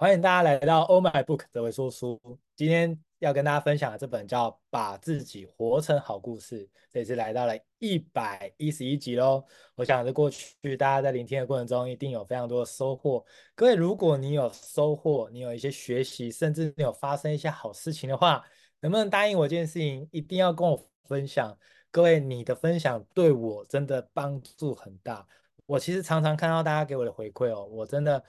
[0.00, 2.18] 欢迎大家来到 Oh My Book 这位说书。
[2.56, 9.44] 今天要跟大家分享的这本叫《把自己活成好故事》，这次来到了一百一十一集喽。
[9.74, 13.22] 我想这过去大家在聆听的过程中，一定有非常多的收获。
[13.54, 18.42] 各位，如果你有收获，你有一些学习，甚至你有发生一些好事情的话，
[18.80, 21.54] 能不能答应我一件事情，一定要跟我分享？
[21.90, 25.26] 各位，你的分享对我真的帮助很大。
[25.66, 28.24] 我其实常常看到大家给我的回馈哦，我真的。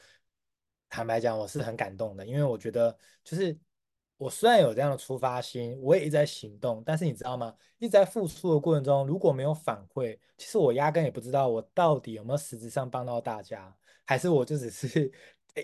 [0.91, 3.57] 坦白讲，我是很感动的，因为我觉得，就是
[4.17, 7.55] 我虽然有这样的出发心，我也一直在行动，但是你知道吗？
[7.79, 13.75] 一直在付出的过程中，如果没有反馈，其实我压根也不知道我到底有没有实质上帮到大家，
[14.05, 15.11] 还是我就只是。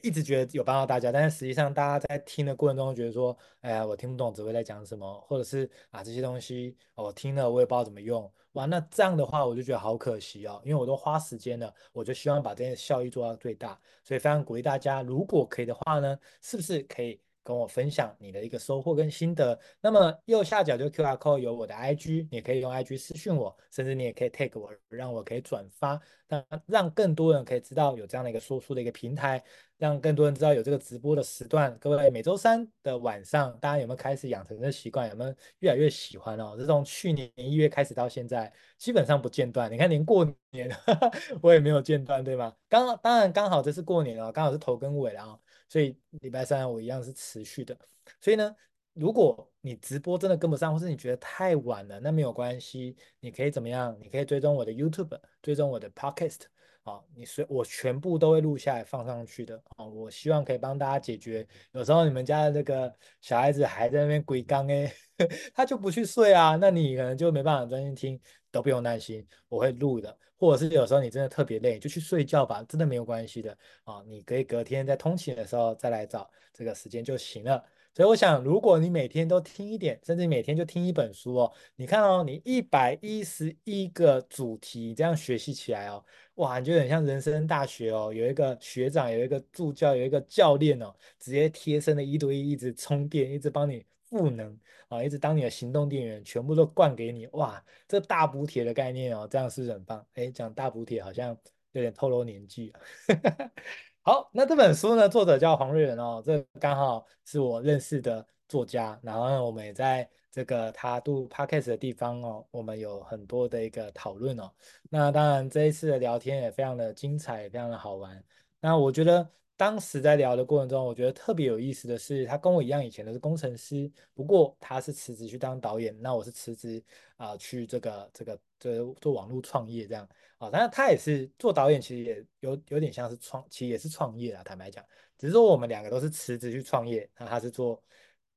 [0.04, 17.20] 一直觉得有帮到大家，但是实际上大家在听的过程中觉得说，哎呀，我听不懂哲维在讲什么，或者是啊这些东西我听了我也不知道怎么用，哇，那这样的话我就觉得好可惜哦，因为我都花时间了，我就希望把这件效益做到最大，所以非常鼓励大家，如果可以的话呢，是不是可以？
[17.48, 19.58] 跟我分享你的一个收获跟心得。
[19.80, 29.42] 那么右下角就 QR code 有我的 IG，你可以用 IG 私讯我，甚至你也可以 tag 我，让我可以转发，让让更多人可以知道有这样的一个说书的一个平台，
[29.78, 31.78] 让更多人知道有这个直播的时段。
[31.80, 35.10] 各位每周三的晚上，大家有没有开始养成这习惯？
[35.10, 36.56] 有没有越来越喜欢哦？
[36.58, 39.72] 这从去年一月开始到现在，基本上不间断。
[39.72, 41.12] 你看连过年呵 呵
[41.42, 42.56] 我也没有间断，对吗？
[42.68, 45.40] 刚当然刚好这是过年哦，刚好是头跟尾啊。
[45.70, 47.78] 所以礼拜三我一样是持续的，
[48.22, 48.56] 所以呢，
[48.94, 53.94] 如果你直播真的跟不上，或是你觉得太晚了，那没有关系，你可以怎么样？
[54.00, 56.44] 你可以追踪我的 YouTube，追踪我的 Podcast，
[56.88, 64.90] 好，你随我全部都会录下来放上去的，啊，我希望可以帮大家解决，有时候你们家的这个小孩子还在那边鬼刚哎，
[65.54, 68.18] 他就不去睡啊，那你可能就没办法专心听，
[68.50, 70.18] 都不用担心，我会录的。
[70.38, 73.52] 或者是有时候你真的特别累，就去睡觉吧，真的没有关系的
[73.84, 74.02] 啊。
[74.08, 77.62] 你可以隔天在通勤的时候再来找这个时间就行了。
[77.96, 86.06] 所以我想，如果你每天都听一点，甚至每天就听一本书哦，你看哦，你一百一十一个主题这样学习起来哦，
[86.38, 93.86] 哇，你就很像人生大学哦，有一个学长，有一个助教，有一个教练哦，直接贴身的一对一，一直充电，一直帮你。
[94.10, 100.08] 赋能啊，一直当你的行动电源，全部都灌给你，哇，这大补帖的概念哦，这样是很棒？
[100.14, 101.38] 哎，讲大补帖好像
[101.74, 102.72] 有点透露年纪。
[104.02, 114.52] 好，那这本书呢，作者叫黄瑞仁哦，这刚好是我认识的作家，然后呢，我们也在这个他录 podcast 的地方哦，我们有很多的一个讨论哦。
[114.88, 118.24] 那当然这一次的聊天也非常的精彩，也非常的好玩。
[118.60, 119.28] 那我觉得。
[119.60, 126.80] 当时在聊的过程中，我觉得特别有意思的是，他跟我一样，以前都是工程师，不过他是辞职去当导演，那我是辞职
[127.16, 134.86] 啊去这个这个这做网络创业这样啊，当然他也是做导演，其实也有有点像是创，其实也是创业啊，坦白讲，
[135.18, 137.82] 只是说我们两个都是辞职去创业，那他是做。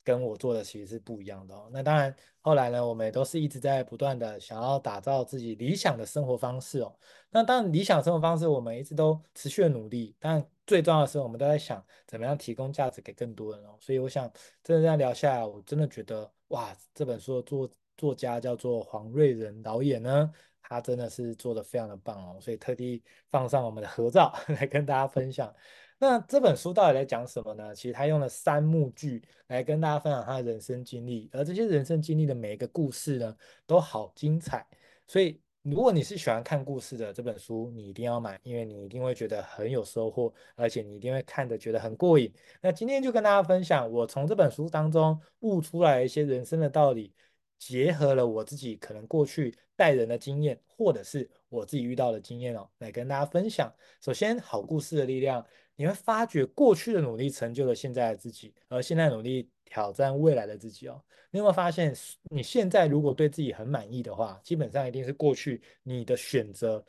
[0.03, 1.69] 跟我做的其实是不一样的哦。
[1.73, 6.95] 那当然，后来呢，我们也都是一直在不断的想要打造自己理想的生活方式哦。
[7.31, 13.77] 那当然，理想生活方式我们一直都持续的努力，但最重要的是，我们都在想怎么样提供价值给更多人哦。
[13.81, 14.31] 所以，我想
[14.63, 20.33] 真的这样聊下来，我真的觉得哇，这本书的作作家叫做黄瑞仁导演呢，
[20.63, 22.39] 他真的是做得非常的棒哦。
[22.41, 25.55] 所以特地放上我们的合照 来跟大家分享。
[26.03, 27.75] 那这本书到底在讲什么呢？
[27.75, 34.67] 其实他用了三幕剧来跟大家分享他的人生经历，而这些人生经历的每一个故事呢，都好精彩。
[35.07, 42.33] 所以如果你是喜欢看故事的这本书，你一定要买，因为你一定会觉得很有收获，而且你一定会看得觉得很过瘾。
[42.63, 47.13] 那今天就跟大家分享，我从这本书当中悟出来一些人生的道理，
[47.59, 53.71] 结合了我自己可能过去带人的经验，或者是我自己遇到的经验哦，来跟大家分享。
[54.01, 55.45] 首先，好故事的力量。
[55.81, 61.03] 你会发觉过去的努力成就了现在的自己，而现在努力挑战未来的自己哦。
[61.31, 61.97] 你有没有发现，
[62.29, 66.85] 你现在如果对自己很满意的话，基本上一定是过去你的选择，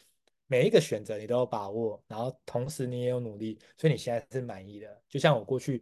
[0.46, 5.02] 每一个选择你都有把握，然后同时你也有努力，所以你现在是满意的。
[5.08, 5.82] 就像我过去，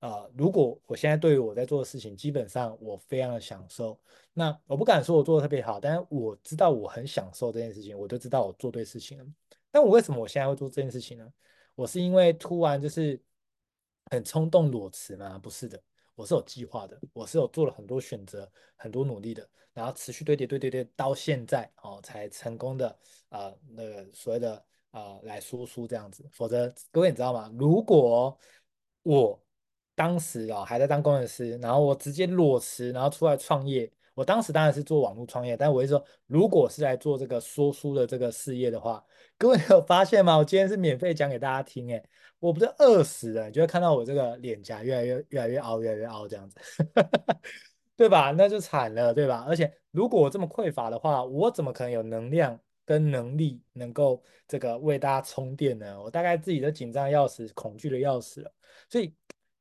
[0.00, 3.98] 呃，如果我现在对于我在做的事情，基本上我非常的享受。
[4.34, 9.24] 那我不敢说我做的特别好，但是我知道我很享受这件事情，我就知道我做对事情了。
[9.70, 11.32] 但我为什么我现在会做这件事情呢？
[11.80, 13.18] 我是因为突然就是
[14.10, 15.38] 很冲动裸辞吗？
[15.38, 15.82] 不是的，
[16.14, 18.46] 我是有计划的，我是有做了很多选择，
[18.76, 22.98] 很多努力的，然后持续堆叠堆叠堆到现在哦，才成功的
[23.30, 24.56] 啊、那个所谓的
[24.90, 26.22] 啊、呃、来说书这样子。
[26.30, 27.50] 否则各位你知道吗？
[27.58, 28.38] 如果
[29.02, 29.42] 我
[29.94, 33.90] 当时啊、哦、还在当工程师，然后我直接裸辞，然后出来创业。
[34.12, 39.02] 我当时当然是做网络创业，但我会说，如果是来做这个说书的这个事业的话，
[39.40, 40.36] 各位有发现吗？
[40.36, 42.04] 我今天是免费讲给大家听，诶，
[42.40, 46.60] 我不是饿死了，你就会看到我这个脸颊越来越越来越凹，越来越凹这样子，
[47.96, 48.32] 对吧？
[48.32, 49.46] 那就惨了，对吧？
[49.48, 55.98] 而且如果我这么匮乏的话，我怎么可能有能量跟能力能够这个为大家充电呢？
[56.02, 58.52] 我大概自己都紧张要死，恐惧的要死了。
[58.90, 59.14] 所以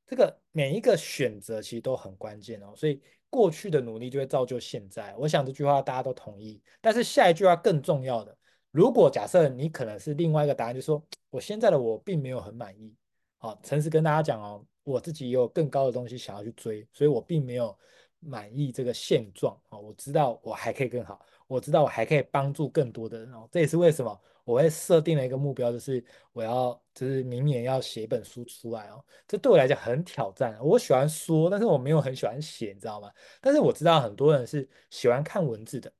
[0.05, 2.73] 这个每一个选择其实都很关键哦。
[2.75, 5.15] 所以过去的努力就会造就现在。
[5.17, 6.61] 我想这句话大家都同意。
[6.81, 8.35] 但是下一句话更重要的。
[8.71, 12.95] 如果假设你可能是另外一个答案，就是说我现在的我并没有很满意，
[13.37, 17.75] 好，诚实跟大家讲哦，我自己也有更高的东西想要去追，所以我并没有
[18.19, 33.11] 满意这个现状哦，我知道我还可以更好，我知道我还可以帮助更多的人哦，这也是为什么我会设定了一个目标，就是我要就是明年要写一本书出来哦，这对我来讲很挑战，我喜欢说，但是我没有很喜欢写，你知道吗？
[33.41, 35.91] 但是我知道很多人是喜欢看文字的。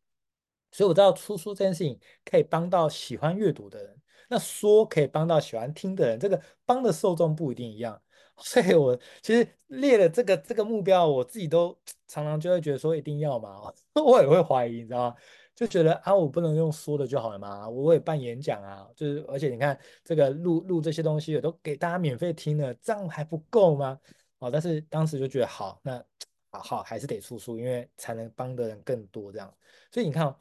[0.72, 3.96] 所以我知道出书这件事情可以帮到喜欢阅读的人，
[4.30, 8.02] 那说可以帮到喜欢听的人，这个帮的受众不一定一样。
[8.42, 11.78] 所以我其实列了这个这个目标，我自己都
[12.08, 13.62] 常常就会觉得说一定要嘛，
[13.96, 15.16] 我也会怀疑，你知道吗？
[15.54, 24.00] 就觉得啊，我不能用说的就好了嘛，我也办演讲啊，就是而且你看这个录录这些东西，我都给大家免费听了，这样还不够吗？
[24.38, 26.02] 哦，但是当时就觉得好，那
[26.52, 29.54] 好好还是得出书，因为才能帮的人更多这样。
[29.92, 30.36] 所以你看哦。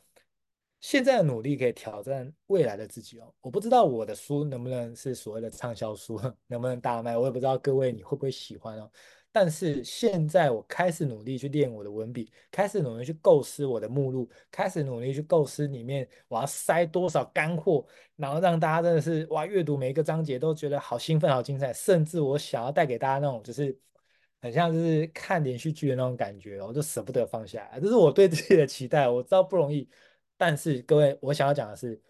[0.81, 3.35] 现在的努力可以挑战未来的自己哦。
[3.41, 8.91] 我不知道我的书能不能是所谓的畅销书， 能不能大卖，我也不知道各位你会不会喜欢哦。
[9.31, 17.87] 但是现在我开始努力去练我的文笔，开始努力去构思我的目录，开始努力去构思里面我要塞多少干货，
[18.17, 23.79] 然后让大家真的是哇，阅读每一个章节都觉得好兴奋、好精彩，甚至我想要带给大家那种就是
[24.41, 27.69] 很像是看连续剧的那种感觉，我就舍不得放下。
[27.83, 29.89] 这是我对自己的期待，我知道不容易。
[30.39, 32.01] 但是各位，我想要讲的是，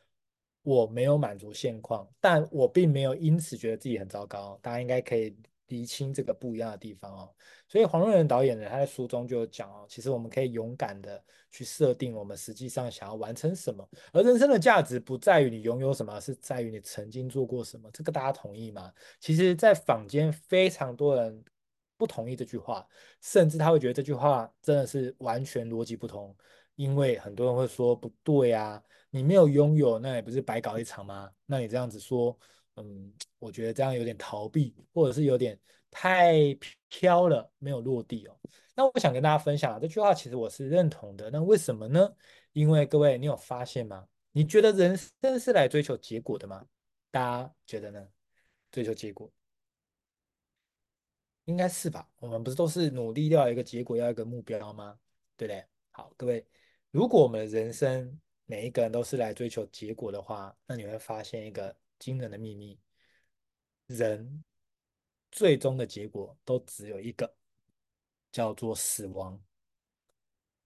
[0.62, 4.56] 我没有满足现况，但我并没有因此觉得自己很糟糕。
[4.62, 5.36] 大家应该可以
[5.68, 7.34] 厘清这个不一样的地方哦。
[7.66, 17.90] 所以黄润仁导演呢，他在书中就讲哦，其实我们可以勇敢的去设定我们实际上想要完成什么，而人生的价值不在于你拥有什么，是在于你曾经做过什么。
[17.92, 18.92] 这个大家同意吗？
[19.20, 21.42] 其实，在坊间非常多人
[21.96, 22.86] 不同意这句话，
[23.22, 26.34] 甚至他会觉得这句话真的是完全逻辑不通。
[26.78, 28.80] 因为很多人会说不对啊，
[29.10, 31.28] 你没有拥有，那也不是白搞一场吗？
[31.44, 32.38] 那你这样子说，
[32.76, 35.58] 嗯，我觉得这样有点逃避，或者是有点
[35.90, 38.38] 太飘了，没有落地哦。
[38.76, 41.28] 那我想跟大家分享这句话，其实我是认同的。
[41.32, 42.14] 那为什么呢？
[42.52, 44.06] 因为各位，你有发现吗？
[44.30, 46.64] 你觉得人生是来追求结果的吗？
[47.10, 48.06] 大家觉得呢？
[48.70, 49.28] 追求结果，
[51.46, 52.08] 应该是吧？
[52.20, 54.96] 我们不是都是努力要一个结果，要一个目标吗？
[55.36, 55.66] 对不对？
[55.90, 56.46] 好，各位。
[56.98, 62.76] 如果我们人生每一个人都是来追求结果的话，那你会发现一个惊人的秘密：
[63.86, 64.42] 人
[65.30, 67.32] 最终的结果都只有一个，
[68.32, 69.40] 叫做死亡。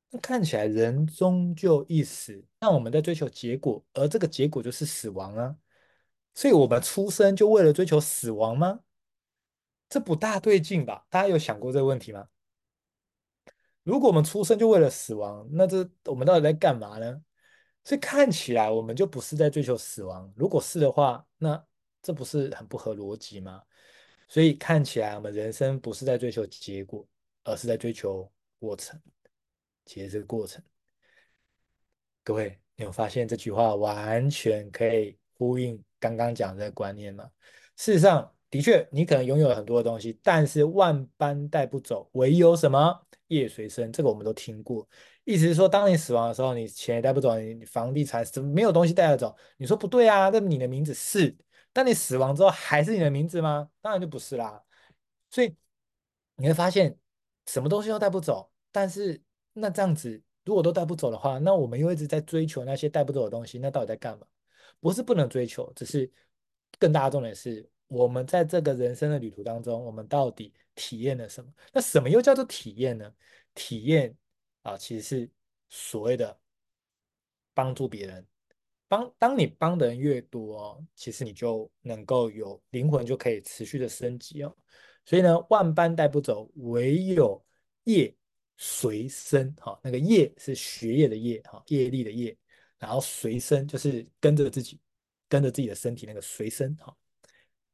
[0.08, 5.55] 那看起来人终究一死，那我们在追求结果，而这个结果就是死亡啊。
[6.32, 8.81] 所以我们出生就为了追求死亡吗？
[9.87, 11.06] 这不大对劲吧？
[11.11, 12.26] 大家有想过这个问题吗？
[13.82, 17.23] 如果我们出生就为了死亡，那这我们到底在干嘛呢？
[17.84, 20.32] 所以看起来我们就不是在追求死亡。
[20.37, 21.62] 如果是的话，那
[22.00, 23.62] 这不是很不合逻辑吗？
[24.29, 27.06] 所以看起来我们人生不是在追求结果，
[27.44, 29.01] 而是在追求过程。
[29.84, 30.62] 其实这个过程，
[32.22, 37.29] 各位，你有发现这句话完全可以呼应刚刚讲的观念吗？
[37.77, 43.06] 事实上，的确，你可能拥有很多的东西，但是万般带不走，唯有什么？
[43.28, 44.86] 业随身，这个我们都听过。
[45.24, 49.34] 意思是说，当你死亡的时候，你钱也带不走，你房地产怎么没有东西带得走？
[49.56, 50.28] 你说不对啊？
[50.28, 51.34] 那你的名字是，
[51.72, 53.70] 但你死亡之后还是你的名字吗？
[53.80, 54.62] 当然就不是啦。
[55.30, 55.56] 所以
[56.36, 56.98] 你会发现，
[57.46, 58.52] 什么东西都带不走。
[58.70, 59.18] 但是
[59.54, 64.26] 那这样子，如果都带不走的话，那我们又一直在追求那些带不走的东西，那到底在干嘛？
[64.78, 66.10] 不是不能追求，只是
[66.78, 67.66] 更大的重点是。
[67.93, 71.53] 我们在这个人生的旅途当中，我们到底体验了什么？
[71.75, 73.13] 那什么又叫做体验呢？
[73.55, 74.17] 体验
[74.63, 75.31] 啊，其实是
[75.69, 76.39] 所谓的
[77.53, 78.27] 帮助别人。
[78.89, 84.56] 帮当你帮的人越多哦，其实你就能够有灵魂就可以持续的升级哦。
[85.05, 87.44] 所以呢，万般带不走，唯有
[87.84, 88.15] 业
[88.56, 89.55] 随身。
[89.61, 92.34] 哈，那个业是学业的业，哈，业力的业。
[92.79, 94.81] 然后随身就是跟着自己，
[95.29, 96.96] 跟着自己的身体那个随身，哈。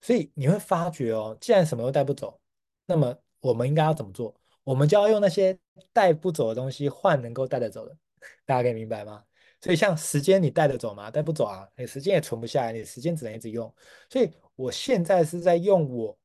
[0.00, 2.40] 所以你会发觉哦，既然什么都带不走，
[2.86, 4.34] 那么我们应该要怎么做？
[4.64, 5.58] 我们就要用那些
[5.92, 7.96] 带不走的东西换能够带得走的，
[8.44, 9.24] 大家可以明白吗？
[9.60, 11.10] 所以像时间，你带得走吗？
[11.10, 13.74] 带不走啊，你时间也存不下来，你时间只能一直用。
[14.08, 16.16] 所以我现在是在用我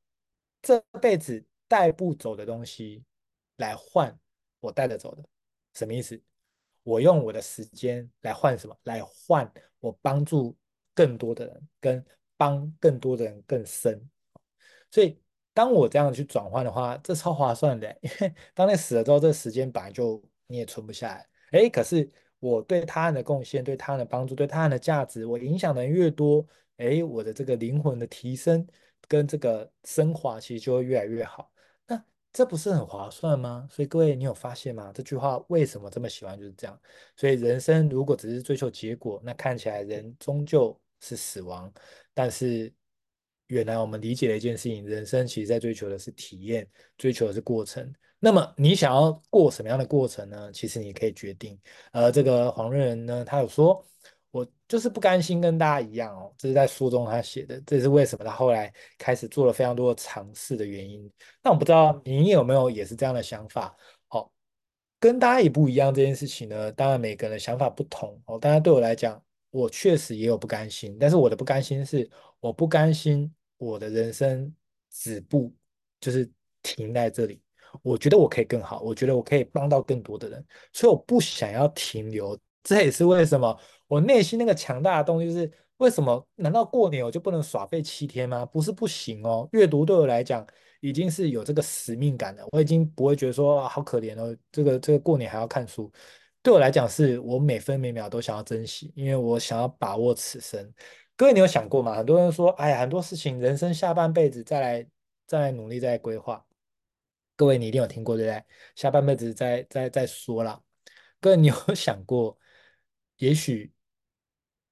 [0.62, 3.02] 这辈子带不走的东西
[3.56, 4.16] 来换
[4.60, 5.24] 我带得走的，
[5.72, 6.20] 什么意思？
[6.84, 8.76] 我用我的时间来换什么？
[8.84, 9.50] 来换
[9.80, 10.54] 我帮助
[10.94, 14.00] 更多的人，跟帮更多的人更深。
[14.90, 15.18] 所以，
[15.52, 17.88] 当我这样去转换的话，这超划算的。
[18.00, 21.28] 因为当你死了之后，这时间本来就你也存不下来。
[21.50, 28.66] 哎，可是我对他人的贡献、对他人的帮助、对他人的价值，我影响的人越多，哎，我的这个灵魂的提升
[29.08, 31.50] 跟这个升华，其实就会越来越好。
[31.86, 33.66] 那这不是很划算吗？
[33.70, 34.92] 所以各位，你有发现吗？
[34.94, 36.38] 这句话为什么这么喜欢？
[36.38, 36.80] 就是这样。
[37.16, 41.72] 所以人生如果只是追求结果，那看起来人终究是死亡。
[42.14, 42.72] 但是
[43.48, 46.66] 原来我们理解了一件事情：人生其实在追求的是体验，
[46.96, 47.92] 追求的是过程。
[48.18, 50.50] 那么你想要过什么样的过程呢？
[50.52, 51.58] 其实你可以决定。
[51.92, 53.84] 而这个黄瑞仁呢，他有说。
[54.34, 61.08] 我就是不甘心跟大家一样哦，这是在书中他写的，这是为什么他后来开始做了非常多的尝试的原因。
[61.40, 63.76] 那我不知道你有没有也是这样的想法？
[64.08, 64.28] 哦，
[64.98, 68.36] 跟大家也不一样这件事情呢，当然每个人的想法不同哦。
[68.36, 69.23] 当然对我来讲，
[69.54, 74.52] 我确实也有不甘心，但是我的不甘心是我不甘心我的人生
[74.90, 75.54] 止步，
[76.00, 76.28] 就是
[76.60, 77.40] 停在这里。
[77.80, 82.36] 我觉得我可以更好，我觉得我可以帮到更多的人，所以我不想要停留。
[82.64, 83.56] 这也是为什么
[83.86, 86.26] 我内心那个强大的动力，是为什么？
[86.34, 88.44] 难道过年我就不能耍废七天吗？
[88.44, 89.48] 不是不行哦。
[89.52, 90.44] 阅读对我来讲
[90.80, 95.92] 已经是有这个使命感了，我已经不会觉得说啊，好可怜哦，这个这个过年还要看书。
[96.44, 100.74] 对我来讲，是我每分每秒都想要珍惜，因为我想要把握此生。
[101.16, 101.96] 各位，你有想过吗？
[101.96, 104.86] 很多人说，哎呀，很多事情，人生下半辈子再来
[105.26, 106.44] 再来努力再来规划。
[107.34, 108.44] 各位，你一定有听过对不对？
[108.76, 110.62] 下半辈子再再再说了。
[111.18, 112.38] 各位，你有 想过？
[113.16, 113.72] 也许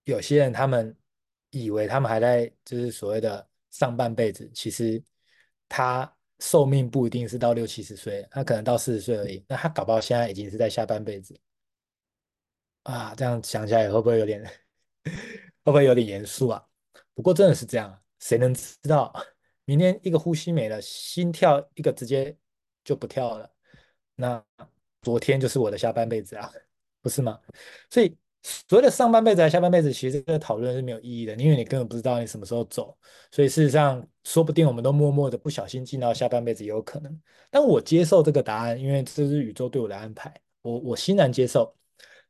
[0.05, 0.95] 有些人他们
[1.49, 5.03] 以为他们还在就是所谓的上半辈子，其实
[5.71, 9.43] 他寿命不一定是到六七十岁，他可能到四十岁而已。
[9.49, 11.35] 那他搞不好现在已经是在下半辈子
[12.83, 13.15] 啊！
[13.17, 14.45] 这样想起来会不会有点
[15.05, 15.13] 会
[15.65, 16.65] 不会有点严肃啊？
[17.15, 19.13] 不过真的是这样，谁能知道
[19.65, 22.37] 明天一个呼吸没了，心跳一个直接
[22.85, 23.51] 就不跳了，
[24.15, 24.45] 那
[25.03, 26.51] 昨天就是我的下半辈子啊，
[27.01, 27.41] 不是吗？
[27.91, 28.17] 所以。
[28.69, 32.99] 所谓的上半辈子还下半辈子，其实这个讨论是没有意义的，因为你根本不知道你什么时候走，
[33.31, 37.21] 所以事实上，说不定我们都默默的不小心进到下半辈子也有可能。
[37.53, 41.73] 但我接受这个答案，因为这是宇宙对我的安排，我我欣然接受。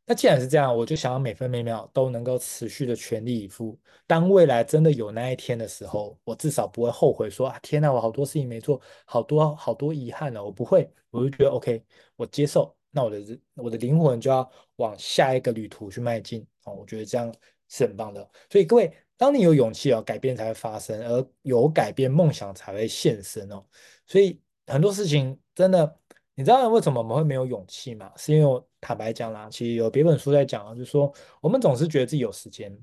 [0.04, 3.78] 那既然是这样，我就想要每分每秒都能够持续的全力以赴。
[4.06, 10.44] 当未来真的有那一天的时候，我至少不会后悔说啊，天哪，我好多事情没做，好多好多遗憾了。
[10.44, 11.84] 我不会，我就觉得 OK，
[12.16, 12.74] 我接受。
[12.90, 17.32] 那我的我的灵魂就要往下一个旅途去迈进哦，我觉得这样
[17.68, 18.28] 是很棒的。
[18.50, 23.64] 所以各位，当你有勇气哦，改变才会发生，而有改变，梦想才会现身哦。
[24.06, 25.96] 所以很多事情真的，
[26.34, 28.10] 你知道为什么我们会没有勇气吗？
[28.16, 32.76] 是因为我坦白讲啦，其实有别本书在讲啊，就是说我们总是觉得自己有时间，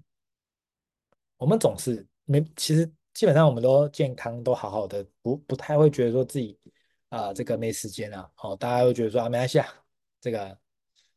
[1.38, 6.58] 我们总是没，其实基本上我们都健康，都好好的，不不太会觉得说自己
[7.10, 9.68] 啊、这个没时间啊，哦，大家会觉得说啊没关系啊。
[10.22, 10.56] 这个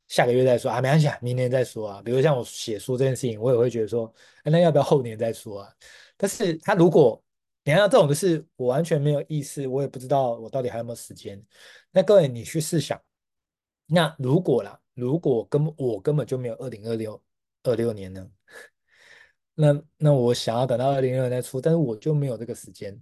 [0.08, 2.02] 下个月再说啊，没关系啊，明年再说啊。
[2.02, 4.10] 比如像我写书这件事情，我也会觉得说，
[4.44, 5.72] 哎那要不要后年再说啊？
[6.16, 7.21] 但是他如果
[7.64, 11.42] 你看这种的是我完全没有意识，我也不知道我到底还有没有时间。
[11.90, 13.00] 那各位你去试想，
[13.86, 17.22] 那如果啦，如果根本我根本就没有二零二六
[17.62, 18.28] 二六年呢？
[19.54, 23.00] 那那我想要等到二零二六年再出，但是我就没有这个时间，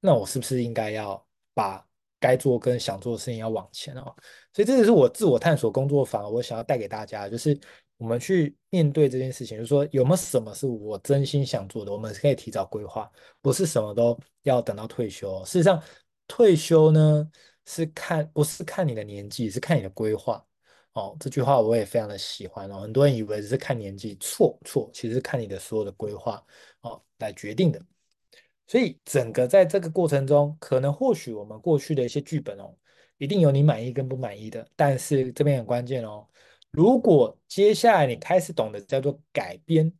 [0.00, 1.86] 那我是不是应该要把？
[2.22, 4.14] 该做跟想做的事情要往前哦，
[4.52, 7.58] 所以这就是我自我探索工作坊，我想要带给大家，就是
[8.02, 13.08] 我们去面对这件事情，就是说有没有什么是我真心想做的，我们可以提早规划，
[13.40, 15.40] 不是什么都要等到退休。
[15.44, 15.80] 事实上，
[16.26, 17.30] 退休呢
[17.64, 20.44] 是看不是看你的年纪，是看你的规划
[20.94, 21.16] 哦。
[21.20, 22.80] 这句话我也非常的喜欢哦。
[22.80, 26.44] 很多人以为是看年纪，错错，其实是看你的所有的规划
[26.80, 27.80] 哦来决定的。
[28.66, 32.74] 所以整个在这个过程中，可能或许我们过去的一些剧本哦，
[33.18, 34.66] 一定有你满意跟不满意的。
[34.74, 36.26] 但是这边很关键哦，
[36.72, 39.92] 如果接下来你开始懂得叫做改编，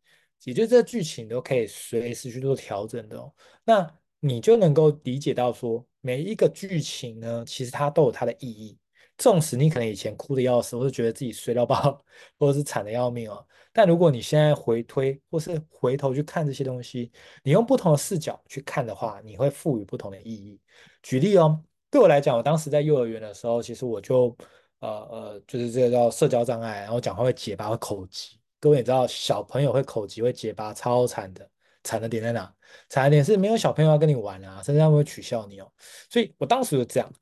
[0.44, 3.32] 也就是这剧情都可以随时去做调整的哦，
[3.64, 3.88] 那
[4.20, 8.78] 你就能够理解到说，每一个剧情呢，其实它都有它的意义。
[9.18, 12.02] 纵使你可能以前哭得要死，或是觉得自己衰到爆，
[12.38, 17.12] 或者是惨得要命哦，但如果你现在回推，或是回头去看这些东西，
[17.44, 20.58] 你用不同的视角去看的话，你会赋予不同的意义。
[21.02, 24.34] 举例哦，对我来讲，我当时在幼儿园的时候，其实我就
[24.82, 28.38] 呃呃，就是这个叫社交障碍，然后讲话会结巴，会口疾。
[28.58, 31.48] 各位也知道，小朋友会口疾会结巴，超惨的，
[31.84, 32.52] 惨的点在哪？
[32.88, 35.72] 惨的点是没有小朋友要跟你玩啊，甚至他们会取笑你哦。
[36.10, 37.12] 所以我当时就这样。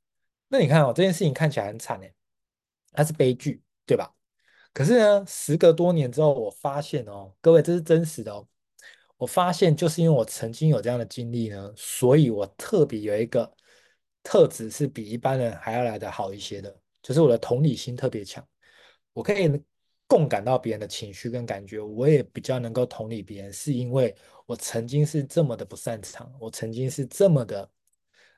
[0.48, 2.12] 那你看哦，这件事情看起来很惨哎，
[2.92, 4.10] 它是悲剧，对吧？
[4.72, 8.46] 可是呢，时隔多年之后，我发现哦，各位这是真实的哦。
[9.16, 13.52] 我发现就是因为我曾经有这样的经历呢，所以我特别有一个
[14.22, 18.46] 特质是比一般人还要来得好一些的，就是我的同理心特别强。
[19.12, 19.50] 我可以
[20.06, 24.14] 共感到别人的情绪跟感觉，我也比较能够同理别人，是因为
[24.46, 27.70] 我曾经是这么的不擅长，我曾经是这么的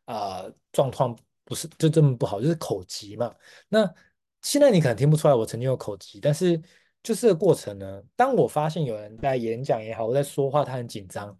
[0.06, 3.34] 呃状况不是就这么不好，就是口疾嘛。
[3.68, 3.92] 那
[4.42, 6.60] 现在你可能听不出来我曾经有口疾，但是。
[7.04, 8.00] 就是过程呢。
[8.14, 11.36] 当我发现有人在演讲也好，我在说话，他很紧张，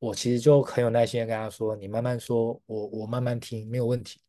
[0.00, 4.20] 我其实就很有耐心的跟他说：“你慢慢说，我我慢慢听，没有问题。”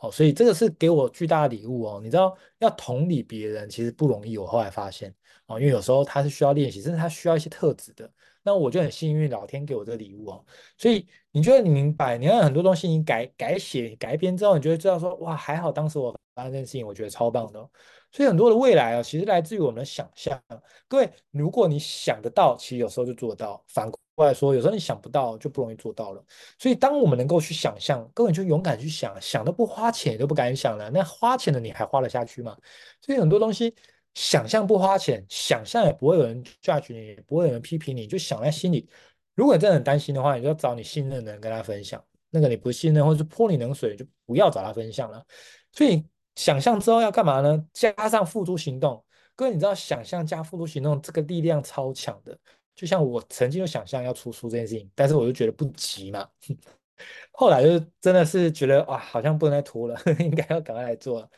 [0.00, 2.00] 哦，所以这个是给我巨大的礼物哦。
[2.02, 4.38] 你知道，要同理别人其实不容易。
[4.38, 5.14] 我后来发现
[5.46, 8.10] 哦，因为有时候他是需要练习，甚至他需要一些特质的。
[8.42, 10.44] 那我就很幸运，老天给我这个礼物哦。
[10.78, 12.16] 所以你觉得你明白？
[12.16, 17.70] 你看很多东西，你改改写改编之后，你就会知道说：“哇，还好当时我发生这件事情，我觉得超棒的哦。”
[18.12, 20.40] 所以很多的未来啊，其实来自于我们的想象。
[20.88, 23.64] 各位，如果你想得到，其实有时候就做到。
[23.68, 26.24] 反过来说，有时候你想不到，就不容易做到了。
[26.58, 30.90] 所以，当我们能够去想象，各位就勇敢去想，想都不花钱，都不敢想了。
[30.90, 32.56] 那花钱的你还花得下去吗？
[33.00, 33.72] 所以很多东西，
[34.14, 38.88] 想象不花钱，想象也不会有人 judge 你，也不会有人批评你，就想在心里。
[39.36, 42.04] 如果你真的很担心的话，你就找你信任的人跟他分享。
[42.30, 45.24] 那个你不信任，或者是泼你冷水，就不要找他分享了。
[45.70, 46.04] 所以。
[46.40, 47.62] 想象之后要干嘛呢？
[47.74, 49.04] 加上付诸行动。
[49.36, 52.36] 各位，你知道想象加付诸行动这个力量超强的。
[52.74, 56.26] 就像我曾经有想象要出书这件事情，但是我就觉得不急嘛。
[57.32, 61.28] 后来就真的是觉得哇，好像不能再拖了， 应该要赶快来做了。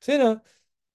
[0.00, 0.42] 所以呢，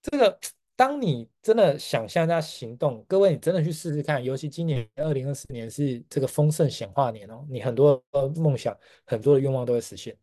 [0.02, 0.38] 这个
[0.76, 4.22] 当你真的想象加行动，各位你真的去试试看。
[4.22, 8.04] 尤其今年二零二四年是这个丰盛显化年哦，你很多
[8.36, 10.14] 梦想、很多的愿望都会实现。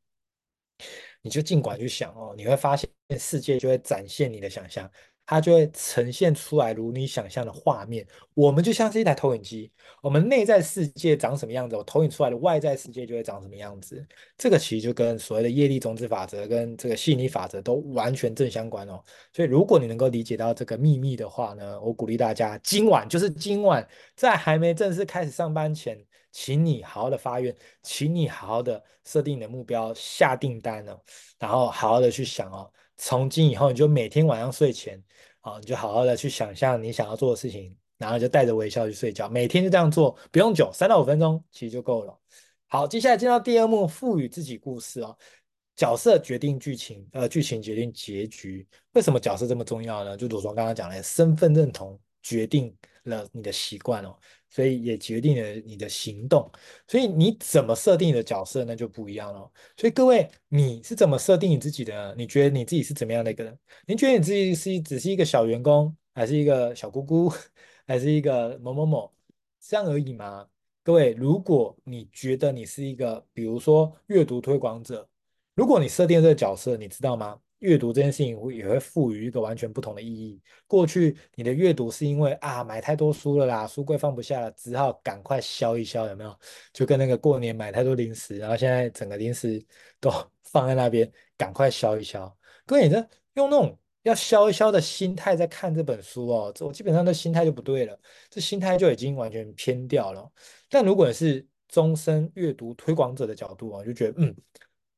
[1.22, 2.88] 你就尽管去想哦，你会发现
[3.18, 4.90] 世界就会展现你的想象，
[5.24, 8.06] 它就会呈现出来如你想象的画面。
[8.34, 9.70] 我们就像是一台投影机，
[10.02, 14.04] 我们内在世界长什么样子，我投影出来的外在世界就会长什么样子。
[14.36, 19.00] 这个其实就跟所谓的业力种子法则跟这个吸引力法则都完全正相关哦。
[19.32, 26.04] 所以如果你能够理解到这个秘密的话呢，我鼓励大家今晚就是今晚，在还没正式开始上班前。
[26.32, 30.98] 请你好好的发愿，请你好好的设定你的目标，下订单哦，
[31.38, 32.68] 然后好好的去想哦。
[32.96, 35.00] 从今以后，你就每天晚上睡前
[35.40, 39.28] 啊，你就好好的去想象你想要做的事情，然后就带着微笑去睡觉。
[39.28, 42.18] 每天就这样做，不用久，三到五分钟其实就够了。
[42.68, 45.16] 好，接下来进到第二幕，赋予自己故事哦。
[45.74, 48.66] 角色决定剧情，呃，剧情决定结局。
[48.92, 50.16] 为什么角色这么重要呢？
[50.16, 54.16] 就如同刚刚讲的，身份认同决定了你的习惯哦。
[54.54, 56.50] 所以也决定了你的行动，
[56.86, 59.50] 所以你怎么设定你的角色，那就不一样了。
[59.78, 62.14] 所以各位，你是怎么设定你自己的？
[62.18, 63.58] 你觉得你自己是怎么样的一个人？
[63.86, 67.32] 你觉得你自己是只是一个小员工，还是一个小姑姑，
[67.86, 69.10] 还是一个某某某，
[69.58, 70.46] 这样而已吗？
[70.82, 75.08] 各位，如果你觉得你是一个，比如说阅读推广者，
[75.54, 77.40] 如果你设定这个角色，你知道吗？
[77.62, 80.40] 阅读这件事情会也会赋予一个完全不同的意义。
[80.66, 86.36] 过去你的阅读是因为啊买太多书了啦，书柜放不下了，只好赶快消一消，有没有？
[86.72, 89.64] 就跟那个过年买太多零食，然后现在整个零食
[90.00, 90.10] 都
[90.42, 92.36] 放在那边，赶快消一消。
[92.66, 97.96] 各位，你这用那种要消一消的心态在看这本书哦，这我基本上的心态就不对了，
[98.28, 100.28] 这心态就已经完全偏掉了。
[100.68, 104.34] 但如果你是终身阅读推广者的角度啊，就觉得嗯。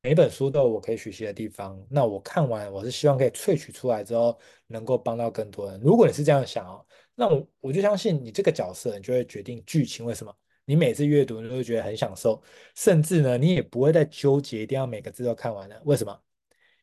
[0.05, 5.81] 每本书都有我可以学习的地方，那我看完，我是希望可以萃取出来之后，能够帮到更多人。
[5.81, 10.05] 如果你是这样想哦，那我我就相信你这个角色，你就会决定剧情。
[10.05, 10.31] 为什么？
[10.67, 12.43] 你每次阅读你都会觉得很享受，
[12.75, 15.81] 甚至呢，你也不会再纠结一定要每个字都看完了。
[15.87, 16.15] 为什么？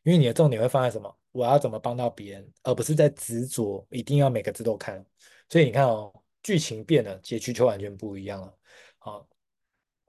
[0.02, 1.16] 因为你的重点会放在什么？
[1.30, 5.04] 我要怎么帮到别人，而不是在执着一定要每个字都看。
[5.48, 8.52] 所以你看哦，剧情变了，结局就完全不一样了。
[8.98, 9.28] 好。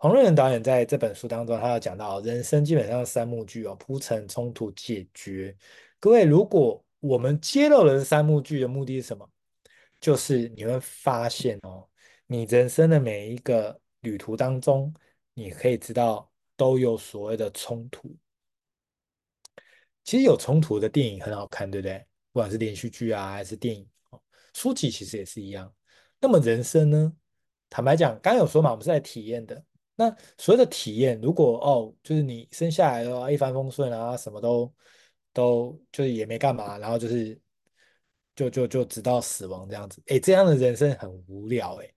[0.03, 5.55] 黄瑞仁导演在这本书当中，他有讲到人生基本上三幕剧哦，铺陈、冲突、解决。
[5.97, 9.25] 各位，如果我们揭露了这三幕剧的目的是什么？
[10.01, 11.87] 就是你会发现哦，
[12.27, 14.93] 你人生的每一个旅途当中，
[15.35, 18.13] 你可以知道都有所谓的冲突。
[20.03, 22.05] 其实有冲突的电影很好看，对不对？
[22.33, 23.87] 不管是连续剧啊，还是电影，
[24.53, 25.73] 书籍其实也是一样。
[26.19, 27.13] 那么人生呢？
[27.69, 29.63] 坦白讲，刚刚有说嘛，我们是来体验的。
[29.95, 34.73] 那所谓的体验，如果哦，就是你生下来的话一帆风顺啊，什么都
[35.31, 37.39] 都就是也没干嘛，然后就是
[38.35, 41.93] 就就就直到死亡这样子，诶，这样的人生很无聊诶。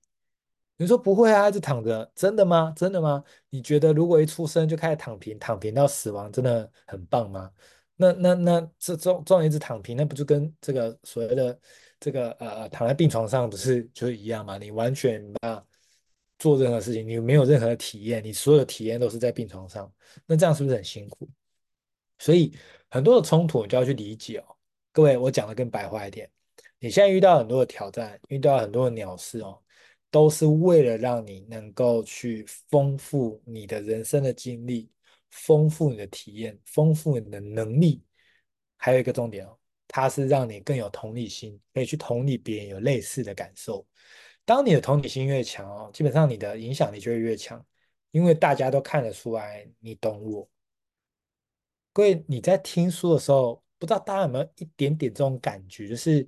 [0.79, 2.71] 你说不会啊，一直躺着，真的吗？
[2.77, 3.25] 真的吗？
[3.49, 7.51] 你觉得如果一出生就开始躺平，躺平到死亡，真的很棒吗？
[7.97, 11.59] 那那那这这这种一直躺平，那不就跟这个所谓的
[11.99, 14.59] 这个呃躺在病床上不是就一样吗？
[14.59, 15.67] 你完全没办法
[16.39, 19.93] 做任何事情，你没有任何的体验，你所有的体验都是在病床上，
[20.27, 21.29] 那这样是不是很辛苦？
[22.19, 22.53] 所以
[22.89, 24.57] 很多的冲突你就要去理解哦。
[24.93, 26.31] 各位，我讲的更白话一点，
[26.79, 29.61] 你现在遇到很多的挑战，遇到很多的鸟事哦。
[30.09, 34.89] 都是为了让你能够去丰富你的人生的经历，
[35.31, 38.03] 丰富你的体验，丰富你的能力。
[38.79, 43.87] 还有一个重点哦，它是让你更有同理心，可以去同理别人有类似的感受。
[44.47, 47.63] 当你的同理心越强哦，基本上你的影响力就会越强，
[48.13, 50.49] 因为大家都看得出来你懂我。
[51.93, 56.27] 各位，你在听书的时候，不知道大家有没有一点点这种感觉，就是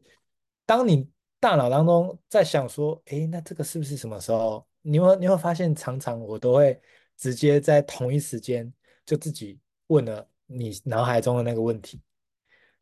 [0.66, 1.11] 当你。
[1.40, 4.66] 大脑当中在想说，哎，那这个是不是什么时候？
[4.83, 6.76] 你会你会发现，常常我都会
[7.16, 8.74] 直接在同一时间
[9.07, 12.02] 就自己问了你脑海中的那个问题。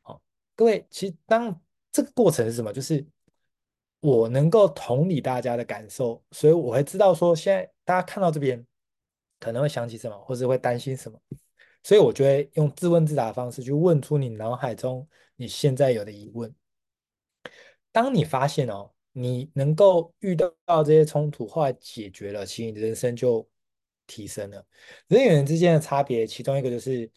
[0.00, 0.22] 好，
[0.54, 1.60] 各位，其实当
[1.92, 2.72] 这个过程是什么？
[2.72, 3.06] 就是
[4.00, 8.64] 我能够同理大家的感受，所以我会知道说，现在大家看到这边
[9.40, 11.18] 可能会想起什么，或是会担心什么，
[11.82, 15.06] 所以我就会用自问自答的方式去问出你脑海中
[15.36, 16.54] 你现在有的疑问。
[17.90, 20.52] 当你发现哦，你能够遇到
[20.84, 23.48] 这些冲突，后来解决了，其实你的人生就
[24.06, 24.64] 提升了。
[25.08, 27.10] 人与人之间的差别，其中一个就是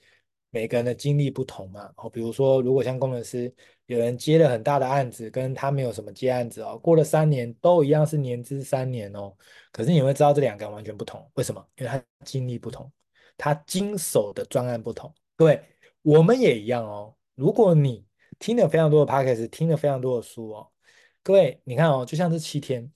[0.49, 1.91] 每个人的经历不同嘛。
[1.97, 3.53] 哦，比如说，如果像工程师，
[3.85, 9.35] 有人接了很大的案子，跟他没有什么接案子哦，过了三年都一样是年资三年哦。
[9.71, 11.65] 可是你会知道这两个完全不同，为什么？
[11.77, 12.91] 因为他经历不同，
[13.37, 15.13] 他经手的专案不同。
[15.35, 15.61] 各位，
[16.01, 17.15] 我们也一样哦。
[17.35, 18.05] 如果你
[18.37, 20.71] 听了非常多的 podcast，听了非常多的书哦。
[21.23, 22.91] 各位，你看哦，就像这七天，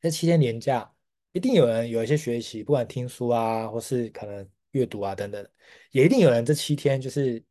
[0.00, 0.90] 这七天连假，
[1.32, 5.46] 一定有人有一些学习，不管听书啊，或是可能阅读啊等等，
[5.90, 7.42] 也一定有人这七天就是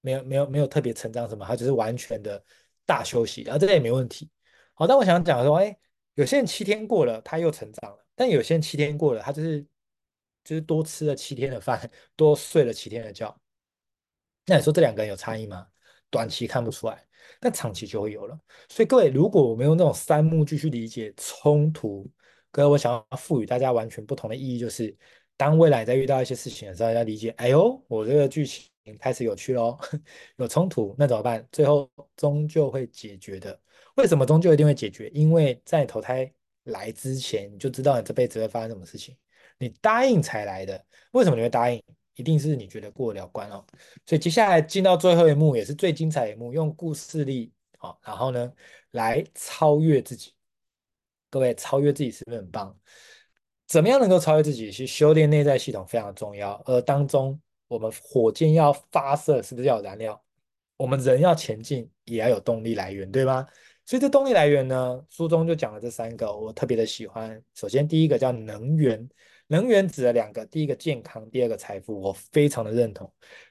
[0.00, 2.42] 没有没有没有特别成长什么，他就是完全的
[2.86, 4.30] 大休息，然后这个也没问题。
[4.74, 5.76] 好，但我想讲说，哎，
[6.14, 9.66] 有些人七天过了，他又成长了，但有些人七天过了，他就是
[10.44, 13.36] 就是多吃了七天的饭，多睡了七天的觉。
[14.46, 15.66] 那你说这两个人有差异吗？
[16.10, 17.06] 短期看不出来，
[17.38, 18.38] 但长期就会有了。
[18.70, 22.10] 所以各位，如果我们用这种三幕剧去理解冲突，
[22.50, 24.96] 各位，我想要赋予大家完全不同的意义，就是
[25.38, 28.68] 当未来在遇到一些事情的时候，要理解，哎呦，我这个剧情
[29.00, 29.78] 开始有趣喽，
[30.36, 31.46] 有冲突，那怎么办？
[31.50, 33.58] 最后终究会解决的。
[33.94, 35.08] 为什么终究一定会解决？
[35.14, 36.30] 因为在投胎
[36.64, 39.16] 来之前，你就知道你这辈子会发生什么事情，
[39.58, 40.84] 你答应才来的。
[41.12, 41.82] 为什么你会答应？
[42.16, 43.64] 一定是你觉得过了关哦，
[44.04, 48.52] 所以接下来进到最后一幕，也是最精彩一幕，用故事力啊，然后呢
[48.90, 50.32] 来超越自己。
[51.30, 52.76] 各位，超越自己是不是很棒？
[53.68, 54.72] 怎么样能够超越自己？
[54.72, 60.20] 其实修炼内在系统非常重要，而当中我们火箭要发射，是不是要有燃料？
[60.76, 63.46] 我们人要前进，也要有动力来源，对吗？
[63.84, 67.40] 所以这动力来源呢，书中就讲了这三个，我特别的喜欢。
[67.54, 69.08] 首先第一个叫能源。
[69.50, 73.10] 能源指的两个，第一个健康，第二个财富，我非常的认同。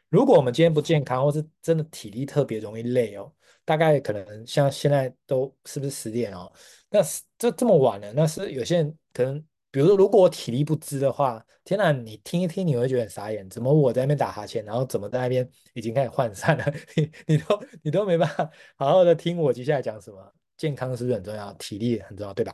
[0.10, 3.34] 如果我们今天不健康，或是真的体力特别容易累哦，
[3.66, 6.52] 大概可能像现在都是不是十点哦？
[6.92, 9.44] 那是这这么晚了，那是有些人可能，
[9.78, 20.34] 比如说如果我体力不支的话，天哪，你听一听你会觉得很傻眼，怎么我在那边打哈欠，然后怎么在那边已经开始涣散了，你 你都你都没办法好好的听我接下来讲什么。
[20.58, 21.54] 健康是不是很重要？
[21.60, 22.52] 体力也很重要，对吧？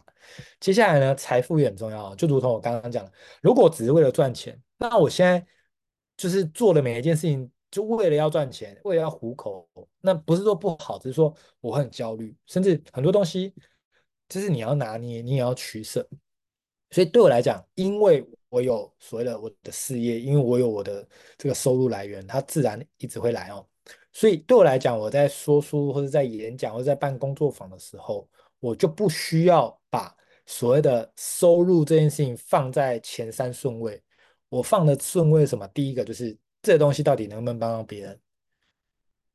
[0.60, 2.14] 接下来呢，财富也很重要。
[2.16, 5.48] 就如同我刚刚讲的，如果只是为了赚钱，那我现在
[6.18, 9.66] 就是做的每一件事情，就为了要赚钱，为了要糊口，
[10.02, 13.54] 那不是说不好，只是说我很焦虑，甚至很多东西，
[14.28, 16.06] 就是你要拿捏，你也要取舍。
[16.94, 21.06] 所以对我来讲，因为我有所谓的我的事业，因为我有我的
[21.40, 23.66] 这个收入来源，它自然一直会来哦。
[24.12, 28.30] 所以对我来讲，我在说书或者在演讲或者在办工作坊的时候，
[28.60, 34.00] 我就不需要把所谓的收入这件事情放在前三顺位。
[34.50, 35.68] 我放的顺位什么？
[35.70, 38.20] 第一个就是这东西到底能不能帮到别人？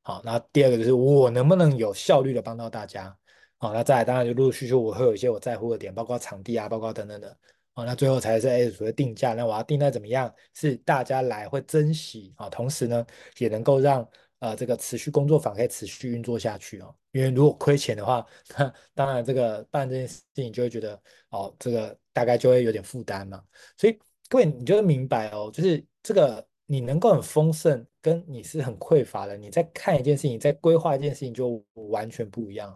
[0.01, 3.18] 好，那第二个就是我能不能有效率的帮到大家？
[3.59, 7.37] 好，那再来当然就陆陆续续我会有一些我在乎的点，包括场地啊，包括等等的。
[7.75, 13.05] 哦，那最后才是哎所谓定价，那我要定在怎么样是大家来会珍惜啊，同时呢
[13.37, 14.07] 也能够让。
[14.39, 16.95] 呃，这个持续工作坊可以持续运作下去哦。
[17.11, 18.25] 因为如果亏钱的话，
[18.57, 20.97] 那 当然这个办这件事情就会觉得
[21.31, 23.43] 哦，这个大概就会有点负担嘛。
[23.75, 32.73] 所以各位，你就会明白哦，就是这个你能够很丰盛，跟你是很匮乏的，你在看一件事情，在规划一件事情就完全不一样。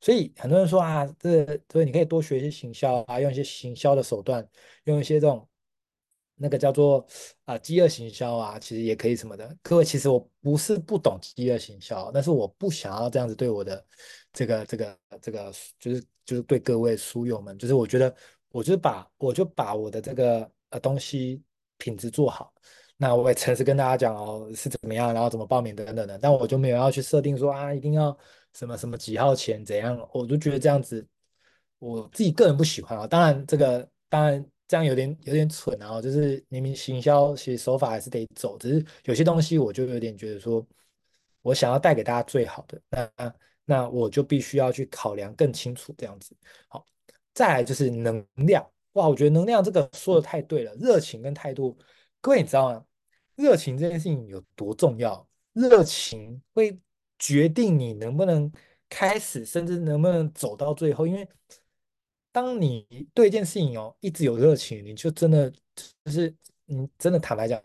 [0.00, 4.46] 所以很多人说啊，这所以你可以多学一些行销啊，用一些行销的手段，
[4.84, 5.46] 用一些这种。
[6.42, 7.06] 那个叫做
[7.44, 9.54] 啊饥饿行销啊，其实也可以什么的。
[9.62, 13.84] 各位，其实我不是不懂饥饿行销，但是我不想要这样子对我的
[14.32, 18.16] 这个这个这个，就是就是对各位书友们，就是我觉得
[18.52, 21.42] 我就把我就把我的这个呃东西
[21.76, 22.50] 品质做好。
[22.96, 26.18] 那我也诚实跟大家讲哦，是怎么样，然后怎么报名等等的。
[26.18, 28.16] 但我就没有要去设定说啊，一定要
[28.54, 31.06] 什么什么几号前怎样，我就觉得这样子
[31.78, 33.06] 我自己个人不喜欢啊。
[33.06, 34.44] 当然这个当然。
[34.70, 40.64] 这样有点有点蠢啊，就是明明行销其实手法还是得走，只是有些东西我就有点觉得说，
[41.42, 43.34] 我想要带给大家最好的，那
[43.64, 46.36] 那我就必须要去考量更清楚这样子。
[46.68, 46.86] 好，
[47.34, 51.76] 再来就是能量，哇，我觉得能量这个说的太对了，热情跟态度，
[52.20, 52.84] 各位你知道吗？
[53.34, 55.28] 热情这件事情有多重要？
[55.52, 56.78] 热情会
[57.20, 58.50] 决定你能不能
[58.88, 61.28] 开始，甚至能不能走到最后，因为。
[62.32, 65.50] 当你对一件事情哦一直有热情，你就真的
[66.04, 66.32] 就是
[66.64, 67.60] 你真的坦白讲，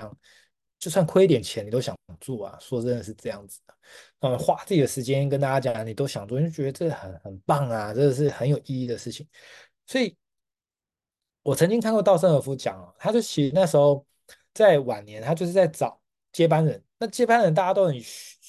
[0.79, 2.57] 就算亏一点钱你都想做啊。
[2.59, 3.75] 说真的是这样子的，
[4.21, 9.27] 嗯，花自己的时间跟大家讲，你都想做，就觉得这很很棒啊，这是很有意义的事情。
[9.85, 10.17] 所以，
[11.43, 14.03] 我曾经看过稻盛和夫讲，他就其实那时候
[14.51, 16.83] 在晚年，他就是在找接班人。
[16.97, 18.01] 那接班人大家都很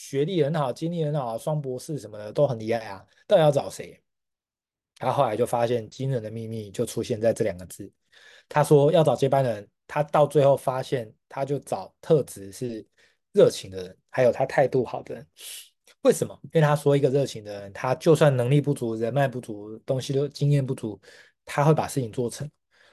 [0.09, 4.01] 学历很好，经历很好，双博士什么的都很厉害啊，到底要找谁？
[4.99, 7.91] 他后来就发现惊人的秘密就出现在这两个字。
[8.49, 12.87] 他说要找接班人，他到最后发现，他就找特质是
[13.33, 15.27] 热情的人，还有他态度好的人。
[16.03, 16.39] 为什么？
[16.45, 21.01] 因为他说一个热情的人，他就算能力不足、人脉不足、东西都经验不足，
[21.45, 22.49] 他会把事情做成。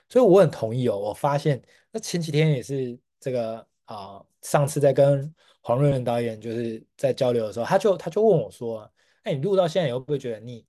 [0.09, 0.97] 所以我很同意哦。
[0.97, 5.31] 我发现那前几天也是这个啊、上次在跟
[5.63, 8.81] 黄瑞仁导演就是在交流的时候，他就他就问我说
[9.23, 10.63] ：“哎，你录到现在，你会不会觉得腻？”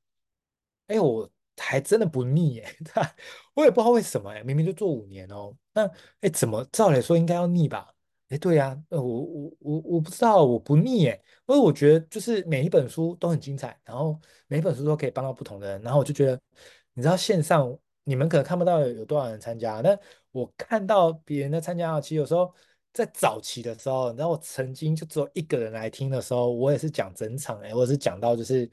[0.88, 2.68] 哎，我还真的不腻耶，
[3.54, 7.92] 我也不知道为什么哎，明明就做五年哦，那哎怎么照理说应该要腻吧？
[8.28, 11.14] 哎，对呀，我我我我不知道，我不腻哎，
[11.46, 16.40] 因为我觉得就是每一本书都很精彩，然后每一本书都可以帮到不同的人，然后我就觉得，
[16.94, 19.98] 你知道线上你们可能看不到有多少人参加，但
[20.32, 22.52] 我看到别人的参加，其实有时候
[22.94, 28.70] 在早期的时候，然后我曾经就只有一个人来听的时候，我也是讲整场哎，我是讲到就是。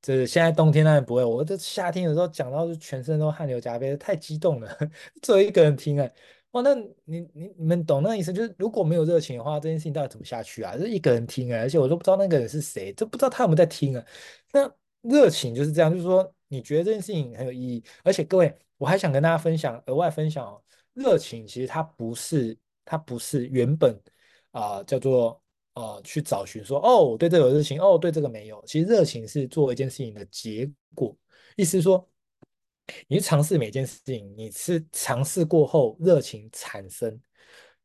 [0.00, 4.78] 就是现在冬天当然不会，我这夏天有时候讲到就全身都汗流浃背，太激动了，
[5.20, 6.08] 只有一个人听哎，
[6.52, 6.72] 哇，那
[7.04, 8.32] 你你你们懂那意思？
[8.32, 10.76] 就是如果没有热情的话，这件事情到底怎么下去啊？
[10.78, 14.04] 就一个人听哎，而且我都不知道那个人是谁，就不知道他有没有在听啊。
[14.52, 20.62] 那热情就是这样，就是说你觉得这件事情很有意义，而且各位，我还想跟大家分享，额外分享哦，
[20.94, 22.56] 热情其实它不是，
[22.88, 23.94] 它不是原本
[24.52, 25.40] 啊、叫做。
[25.74, 28.60] 呃，去找寻说，哦，我对这个有热情，哦，对这个没有。
[28.66, 31.16] 其实热情是做一件事情的结果，
[31.54, 32.04] 意思是说，
[33.06, 37.16] 你去尝试每件事情，你是尝试过后热情产生。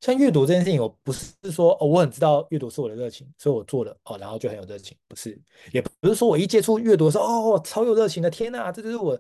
[0.02, 5.40] 像阅读这件事情，我不是说哦，我很知道阅读是我的热情，所以我做了哦，然后就很有热情，不是，
[5.72, 9.16] 也不是说我一接触阅读的时候，哦，超有热情的，天哪，这就是我，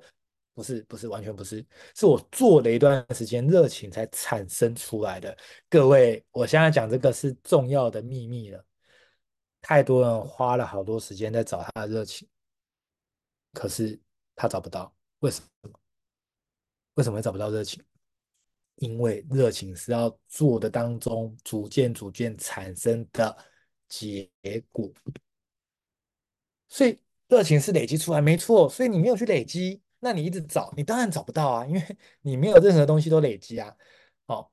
[0.54, 5.36] 不是，不是，完全不是，是我做了一段时间，热情才产生出来的。
[5.70, 8.64] 各位，我现在讲这个是重要的秘密了。
[9.62, 12.28] 太多人花了好多时间在找他的热情，
[13.54, 14.00] 可是
[14.36, 15.72] 他找不到，为什么？
[16.96, 17.84] 为什么会找不到热情？
[18.76, 23.36] 因为热情是要做的当中逐渐逐渐产生的
[23.88, 24.30] 结
[24.72, 24.92] 果，
[26.68, 28.68] 所以热情是累积出来，没错。
[28.68, 29.83] 所以你没有去累积。
[30.04, 31.82] 那你一直找，你当然找不到啊，因为
[32.22, 33.76] 你没有任何东西都累积啊。
[34.28, 34.50] 哦，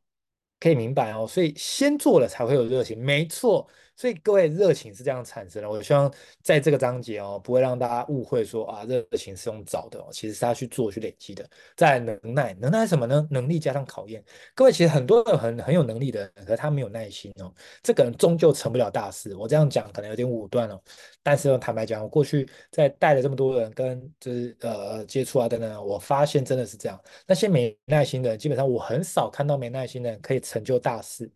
[0.60, 1.26] 可以明白哦。
[1.26, 3.68] 所以先做了才会有热情，没错。
[4.00, 5.68] 所以各位，热情是这样产生的。
[5.68, 6.10] 我希望
[6.42, 11.46] 在这个章节哦，不会让大家误会说啊，热情是用找的哦，其实是他去做、去累积的。
[11.76, 13.28] 再来能耐，能耐什么呢？
[13.30, 14.24] 能力加上考验。
[14.54, 19.36] 各位，其实很多人很很有能力的人，可是他没有耐心哦，这个人终究成不了大事。
[19.36, 20.80] 我这样讲可能有点武断哦，
[21.22, 26.98] 但是坦白讲，我过去在带了这么多人跟就是呃接触啊等等，我发现真的是这样。
[27.26, 31.30] 那些没耐心的人，基本上我很少看到没耐心的人可以成就大事。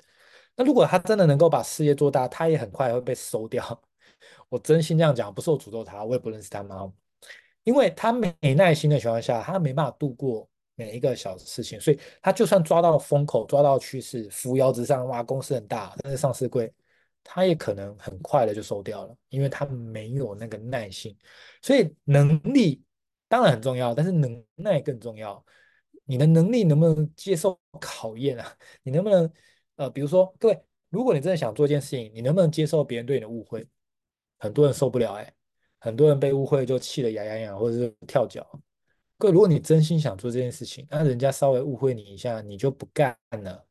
[0.56, 3.82] 那如果他真的能够把事业做大，他也很快会被收掉。
[4.48, 6.90] 我真心这样讲，不是我诅咒他，我也不认识他妈，
[7.64, 16.72] 因为他没耐心的情况下，他没办法度过每一个小事情，所以他就算抓到风口，抓到趋势，扶摇直上，哇，公司很大，但是上市贵，
[17.24, 21.16] 他也可能很快的就收掉了，因为他没有那个耐心。
[21.62, 22.82] 所以能力
[23.28, 25.44] 当然很重要，但是能耐更重要。
[26.04, 28.56] 你的能力能不能接受考验啊？
[28.84, 29.30] 你能不能？
[29.76, 33.66] 呃，比如说，各位，如果你真的想做一件事情，你能不能接受别人对你的误会？
[34.38, 35.34] 很多人受不了，哎，
[35.78, 38.46] 很多人被误会就气得牙痒痒，或者是跳脚。
[39.18, 43.64] 各位，如果你真心想做这件事情，那人家稍微误会你一下，你就不干了，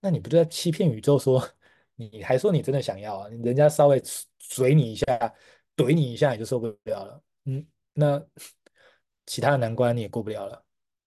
[0.00, 1.46] 那你不就在欺骗宇宙说，
[1.94, 3.28] 你还说你真的想要啊？
[3.28, 4.02] 人家稍微
[4.38, 5.06] 嘴你一下，
[5.76, 7.22] 怼你一下，你就受不了了。
[7.44, 8.24] 嗯，那
[9.26, 10.64] 其他的难关你也过不了了，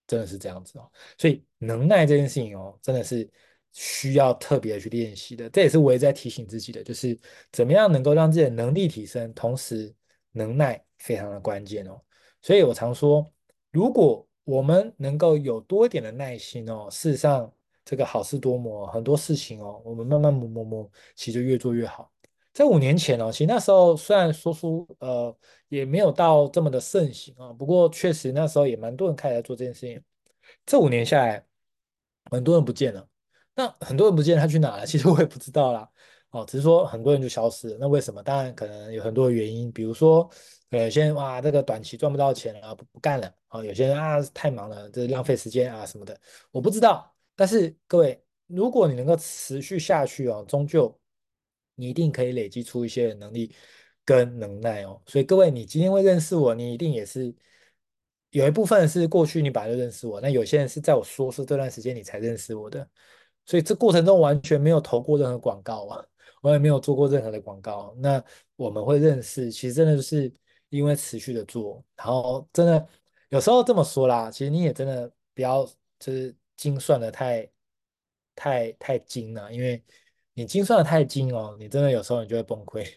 [0.07, 0.89] 真的是这样子哦。
[1.17, 3.29] 所以能耐这件事情哦，真的是
[3.73, 5.49] 需要特别去练习的。
[5.49, 7.17] 这也是我也在提醒自己的，就是
[7.51, 9.93] 怎么样能够让自己的能力提升，同时
[10.31, 12.01] 能耐非常的关键哦。
[12.41, 13.31] 所以我常说，
[13.71, 17.53] 如果我们能够有多一点的耐心哦，事实上
[17.85, 22.11] 这个好事多磨，很多事情哦，我们慢慢磨磨磨，其实就越做越好。
[22.53, 25.33] 在五年前哦，其实那时候虽然说书呃
[25.69, 30.03] 也没有到这么的盛行啊，不过确实那时候也蛮多人开始做这件事情。
[30.65, 31.45] 这五年下来，
[32.29, 33.07] 很多人不见了。
[33.55, 34.85] 那很多人不见，他去哪了？
[34.85, 35.89] 其实我也不知道啦。
[36.31, 37.77] 哦，只是说很多人就消失了。
[37.79, 38.23] 那为什么？
[38.23, 40.29] 当然可能有很多原因，比如说
[40.69, 43.63] 呃，有些人哇，这个短期赚不到钱啊，不不干了啊。
[43.63, 46.19] 有些人啊太忙了，这浪费时间啊什么的，
[46.51, 47.13] 我不知道。
[47.35, 50.97] 但是各位，如果你能够持续下去哦，终究。
[51.75, 53.55] 你一定可以累积出一些能力
[54.05, 57.33] 跟能耐哦，所以各位，你今天会认识我，你一定也是
[58.29, 62.87] 有一部分是过去你本来就认识我，那有些人是在我说书这段时间你才认识我的，
[63.45, 66.05] 所以这过程中完全没有投过任何广告啊，
[66.41, 67.95] 我也没有做过任何的广告。
[67.97, 68.23] 那
[68.55, 70.31] 我们会认识，其实真的就是
[70.69, 72.87] 因为持续的做，然后真的
[73.29, 75.65] 有时候这么说啦，其实你也真的不要
[75.99, 77.49] 就是精算的太
[78.35, 79.83] 太太精了，因为。
[80.33, 82.89] 你精算的太精哦，你真的有时候你就会崩溃，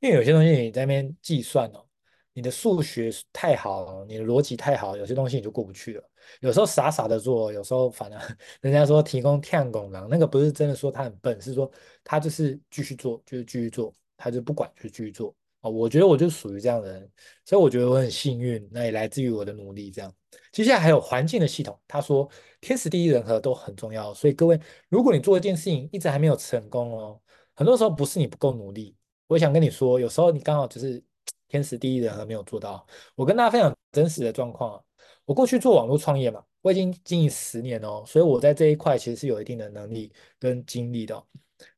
[0.00, 1.86] 因为有些东西你在那边计算哦，
[2.32, 6.09] 你的数学太好了，你的逻辑太好，有些东西你就过不去了。
[6.40, 11.70] 有时候傻傻的做，有时候反而人家说提供天公狼，那个不是真的说他很笨，是说
[12.04, 15.34] 他就是继续做，就是继续做，他就不管，就继续做。
[15.62, 17.10] 哦，我觉得我就属于这样的人，
[17.44, 19.90] 所以我觉得我很幸运，那也来自于我的努力。
[19.90, 20.10] 这样，
[20.52, 22.26] 接下来还有环境的系统，他说
[22.62, 27.20] 天时地利人和都很重要，所以各位，如果你做一件事情一直还没有成功哦，
[27.54, 31.02] 很多时候不是你不够努力，我想跟你说，有时候你刚好就是
[31.46, 32.86] 天时地利人和没有做到。
[33.14, 34.82] 我跟大家分享真实的状况，
[35.30, 41.24] 我过去做网络创业嘛，我已经经营十年哦，所以我在这一块其实是有一定的能力跟经历的。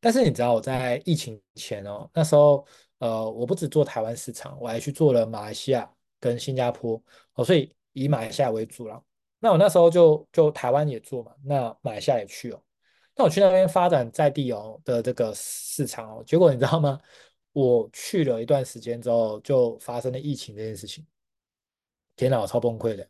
[0.00, 2.66] 但是你知道我在疫情前哦，那时候。
[2.98, 7.02] 呃，我不只做台湾市场，我还去做了马来西亚跟新加坡，
[7.34, 9.02] 哦，所以以马来西亚为主了。
[9.40, 12.62] 那我那时候就就台湾也做嘛，那马来西亚也去哦。
[13.16, 16.96] 那我去那边发展在地哦的这个市场哦，结果你知道吗？
[17.52, 21.04] 我去了一段时间之后，就发生了疫情这件事情。
[22.14, 23.04] 天哪，我超崩溃的，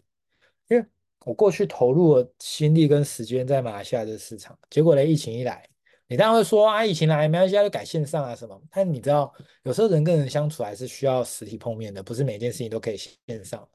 [1.25, 5.69] 我过去投入了心力跟时间在马来西亚的市场，结果呢，疫情一来。
[6.09, 8.61] 你当然会说啊，疫情来没关系，就改线上啊什么。
[8.71, 9.33] 但你知道，
[9.63, 13.67] 有时候人跟人相处还是需要实体碰面的，不是每件事情都可以线上。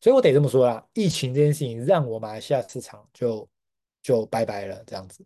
[0.00, 3.48] 所以我得这么说啦，疫情这件事情让我马来西亚市场就
[4.02, 5.24] 就拜拜了这样子。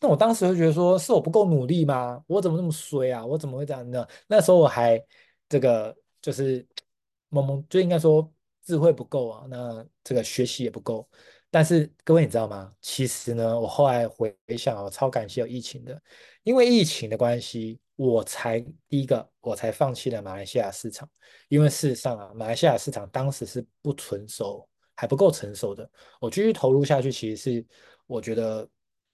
[0.00, 2.20] 那我当时会觉得说，是我不够努力吗？
[2.26, 3.24] 我怎么那么衰啊？
[3.24, 4.04] 我怎么会这样呢？
[4.26, 5.00] 那时候我还
[5.48, 6.66] 这个就是
[7.30, 8.28] 懵懵，就应该说
[8.64, 11.08] 智慧不够啊，那这个学习也不够。
[11.50, 12.72] 但是各位你知道吗？
[12.80, 16.00] 其实呢，我后来回想，我超感谢有疫情的，
[16.44, 21.06] 因为疫情的关系，我才第一个我才放弃了马来西亚市场，
[21.48, 25.88] 因为事实上啊，马来西亚市场当时是不成熟，还不够成熟的。
[26.20, 27.66] 我继续投入下去，其实是
[28.06, 28.66] 我觉得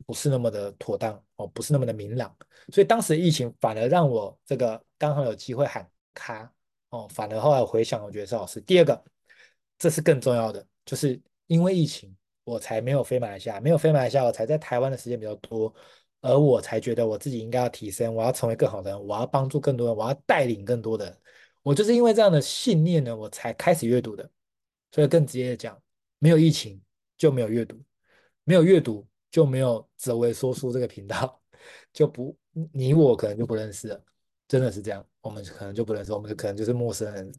[0.06, 2.32] 不是那么的妥当哦，不是那么的明朗，
[2.72, 6.52] 所以当时疫情反而让我这个刚好有机会喊卡
[6.90, 8.60] 哦，反而后来回想，我觉得是好事。
[8.60, 9.04] 第二个，
[9.78, 12.14] 这是更重要的，就是因为疫情。
[12.44, 15.70] 我才没有飞马来西亚，没有飞马来西亚，我才在台湾的时间比较多，
[16.22, 21.18] 而我才觉得我自己应该要提升，我要成为更好的人，我要帮助更多人，我要带领更多的人。
[21.62, 24.26] 我就是因为这样的信念呢，我才开始阅读的。
[24.92, 25.78] 所以更直接的讲，
[26.18, 26.80] 没有疫情
[27.18, 27.78] 就没有阅读，
[28.44, 31.38] 没有阅读就没有哲维说书这个频道，
[31.92, 32.34] 就不
[32.72, 34.02] 你我可能就不认识了，
[34.48, 37.30] 真的是这样，我们可能就不认识，我们可能就是陌生人。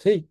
[0.00, 0.28] 所以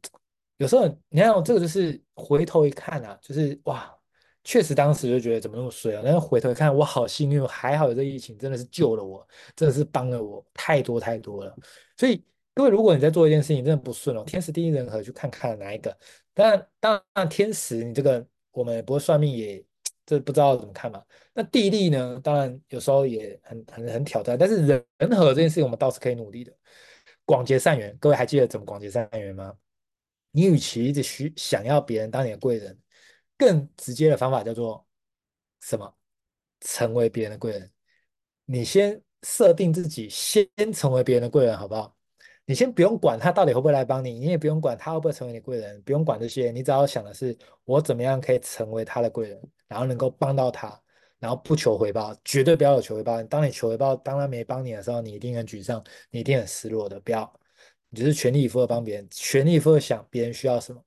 [0.61, 3.97] 有时候你看，这个就是回头一看啊，就是哇。
[4.43, 6.01] 确实，当时就觉得怎么那么衰啊！
[6.03, 11.55] 但是回头一看，我好幸运，还好有这疫情，真的是救了我，真的是帮了我太多太多了。
[11.95, 12.23] 所以
[12.55, 15.95] 各位，如果你在做一件事情真的不顺哦，天时地利人和去看看哪一个。
[16.33, 19.63] 当然，当然天时你这个我们也不会算命，也
[20.07, 21.03] 这不知道怎么看嘛。
[21.35, 22.19] 那地利呢？
[22.23, 24.35] 当然有时候也很很很挑战。
[24.35, 26.51] 但是人人和这件事情，我们倒是可以努力的。
[27.25, 29.53] 广结善缘，各位还记得怎么广结善缘吗？
[30.31, 32.77] 你与其一直需想要别人当你的贵人。
[33.37, 34.85] 更直接的方法叫做
[35.61, 35.91] 什么？
[36.59, 37.71] 成为别人的贵人。
[38.45, 41.97] 你先设定自己，先成为别人的贵人，好不好？
[42.45, 50.79] 你先不用管他到底会不会来帮你，你也不用管他会不会成为你贵人，不用管这些，你只要想的是我怎么样可以成为他的贵人，然后能够帮到他，
[51.17, 53.23] 然后不求回报，绝对不要有求回报。
[53.23, 56.99] 当你求回报，当他没帮你的时候，你一定很沮丧，你一定很失落的。
[56.99, 57.31] 不要，
[57.91, 60.83] 你就是全力以赴的帮别人，全力以赴的想别人需要什么。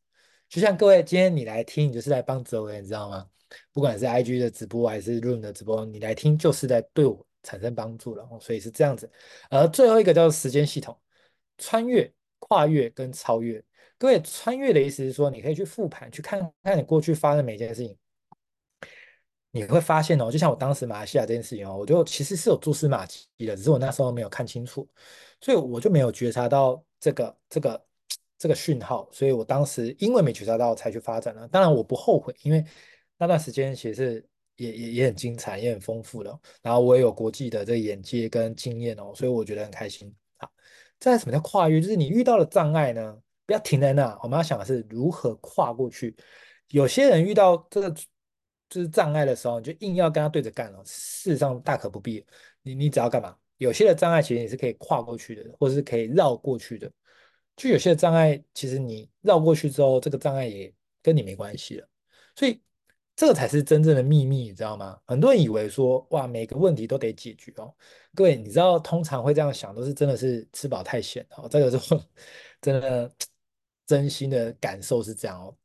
[0.49, 3.25] 就像各位今天你来听，你就是来帮泽维，你知道吗？
[3.73, 8.29] 不管是 IG 的直播还是 Room 的直播，你来听就是在对我产生帮助了。
[8.41, 9.09] 所以是这样子。
[9.49, 10.99] 而最后一个叫做时间系统。
[11.57, 13.63] 穿越、跨越跟超越，
[13.97, 17.97] 各位，穿越的意思是说，你可以去复盘，去看看你过去发生的每件事情，
[19.53, 24.85] 你会发现哦，就像我当时马来西亚这件事情哦，我就其实是有蛛丝马迹的，只是我那时候没有看清楚，
[25.41, 27.87] 所以我就没有觉察到这个这个
[28.39, 31.47] 这个讯号，所以我当时因为没觉察到才去发展了。
[31.49, 32.65] 当然我不后悔，因为
[33.19, 34.27] 那段时间其实
[34.57, 40.11] 也也也很精彩，也很丰富的，然后我也有国际的这个眼界跟经验哦，所以我觉得很开心。
[40.99, 41.79] 在什么叫跨越？
[41.79, 44.19] 就是你遇到了障碍呢，不要停在那。
[44.23, 46.17] 我们要想的是如何跨过去。
[46.71, 47.91] 有些人遇到这个
[48.71, 50.83] 就是障碍的时候，你就硬要跟他对着干了。
[50.87, 52.25] 事实上大可不必。
[52.63, 53.37] 你你只要干嘛？
[53.59, 56.91] 有些的障碍其实你是可以跨过去的，或是可以绕过去的。
[57.57, 61.89] 就有些的障碍，其实你绕过去之后，这个障碍也跟你没关系了。
[62.37, 62.61] 所以。
[63.17, 64.99] 这个才是真正的秘密，你知道吗？
[65.07, 67.73] 很多人以为说，哇，每个问题都得解决哦。
[68.13, 71.49] 各位，你知道，通常会这样想，都是真的是吃饱太闲哦。
[71.49, 71.79] 这个是
[72.61, 73.15] 真的，
[73.87, 75.57] 真心的感受是这样哦。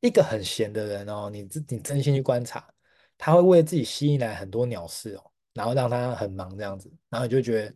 [0.00, 2.68] 一个很闲的人哦，你你真心去观察，
[3.16, 7.74] 他会为自己吸引来很多鸟事哦，然后让他很忙这样子，然后你就觉得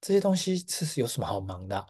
[0.00, 1.86] 这些东西其实有什么好忙的？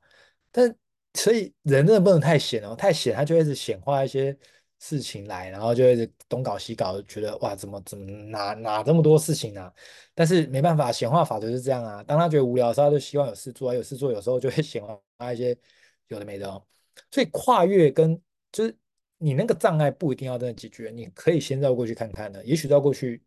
[0.51, 0.75] 但
[1.15, 4.37] 所以人真的不能太闲哦，太闲他就一直显化一些。
[4.81, 9.75] 事情来，然后就一直东搞西搞，觉得哇，怎么怎么哪哪这么多事情啊？
[10.15, 12.01] 但是没办法，显化法则是这样啊。
[12.05, 15.59] 当他觉得无聊的时候，他就希望有事做，有事做，有时候就会显化一些
[16.07, 16.65] 有的没的哦。
[17.11, 18.23] 所以跨越跟
[18.53, 18.79] 就是
[19.17, 22.45] 你那个障碍不一定要真的解决，你可以先绕过去看看的。
[22.45, 23.21] 也许绕过去，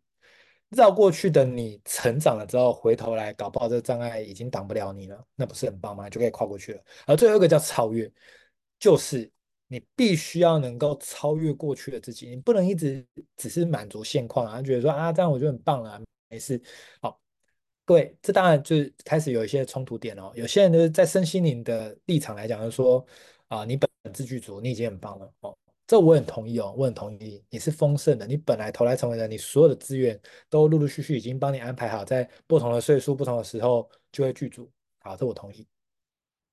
[0.76, 6.10] 绕过去的你成长了之后，回头来搞不好这个障碍已经挡不了你了，那不是很棒吗？
[6.10, 6.82] 就可以跨过去了。
[7.06, 8.10] 而最后一个叫超越，
[8.78, 9.30] 就是。
[9.68, 13.02] 你必须要能够超越过去的自己，你不能一直
[13.38, 15.98] 只是满足现况啊，觉得说啊这样我就很棒了，
[16.28, 16.60] 没事。
[17.00, 17.18] 好，
[17.86, 20.30] 各位，这当然就是开始有一些冲突点哦。
[20.34, 23.02] 有些人就是在身心灵的立场来讲，就是说
[23.48, 25.56] 啊，你本自具足，你已经很棒了哦。
[25.92, 27.44] 这我很同意哦，我很同意。
[27.50, 30.18] 你是丰盛的，你本来投来成为的，你所有的资源
[30.48, 34.72] 都陆陆续续已经帮你安排好，在不同的岁数、不同的时候就会具足。
[35.00, 35.68] 好，这我同意。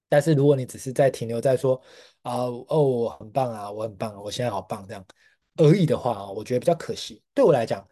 [0.09, 1.81] 但是如果你只是在停留在说
[2.23, 5.05] 啊哦我很棒啊我很棒我现在好棒这样
[5.55, 7.23] 而已的话啊，我觉得比较可惜。
[7.33, 7.87] 对我来讲，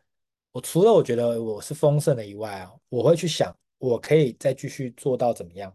[0.52, 5.74] 我除了我觉得我是丰盛的以外啊，我会去想我可以再继续做到怎么样。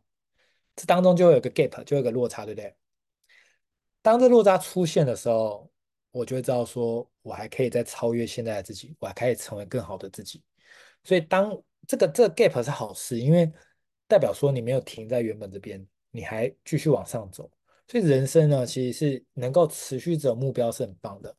[0.77, 2.75] 这当中就会有个 gap，就有个落差，对不对？
[4.03, 5.71] 当这落差出现的时候，
[6.11, 10.43] 我就会知道说我还可以再超越现在的自己，我还可以成为更好的自己。
[11.05, 13.51] 所以当这个这个 gap 是好事，因为
[14.07, 15.87] 代表说你没有停在原本这边。
[16.15, 17.51] 你还继续往上走，
[17.89, 21.35] 所以人生呢，其实是能够持续这种目标是很棒的。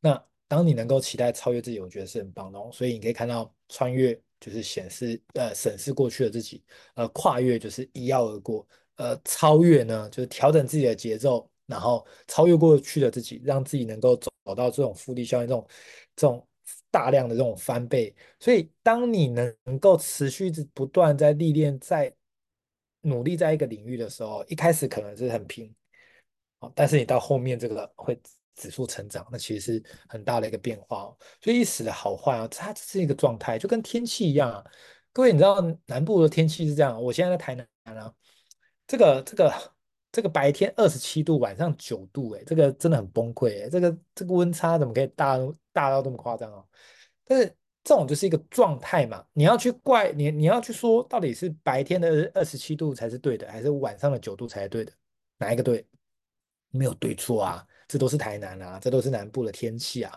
[0.00, 2.68] 那当你能够期待超越自己，我觉得是很棒的哦。
[2.70, 6.62] 所以你可以看到，穿越就是显示呃审视过去的自己，
[6.92, 15.68] 呃跨越就是一跃而过，呃超越呢就是调整自己的节奏，然后超越过去的自己，让自己能够走到这种复利效应，这种
[16.16, 16.48] 这种
[16.90, 18.12] 大量的这种翻倍。
[18.40, 22.12] 所以当你能够持续不断在历练在。
[23.02, 25.72] 努力在一个领域的时候，一开始可能是很拼，
[26.74, 28.20] 但是你到后面这个会
[28.56, 31.16] 指数成长，那其实是很大的一个变化哦。
[31.40, 34.64] 所以一时的好坏啊，它只是一个状态，就跟天气一样啊。
[35.12, 38.12] 各位，你知道南部的天气是这样，我现在在台南啊，
[38.84, 39.48] 这个这个
[40.12, 45.36] 这个白天二十七度，晚上九度，哎，这个真的很崩溃，哎，这个这个温差怎么可以大
[45.72, 46.64] 大到这么夸张哦？
[47.24, 47.54] 但是。
[47.84, 54.92] 这种就是一个状态嘛，你要去怪你，你要去说到底是白天的二十七度才是对的，还是晚上的九度才是对的？
[55.38, 55.86] 哪一个对？
[56.70, 57.66] 没有对错啊。
[57.88, 60.12] 这都是台南啊，这都是南部的天气啊，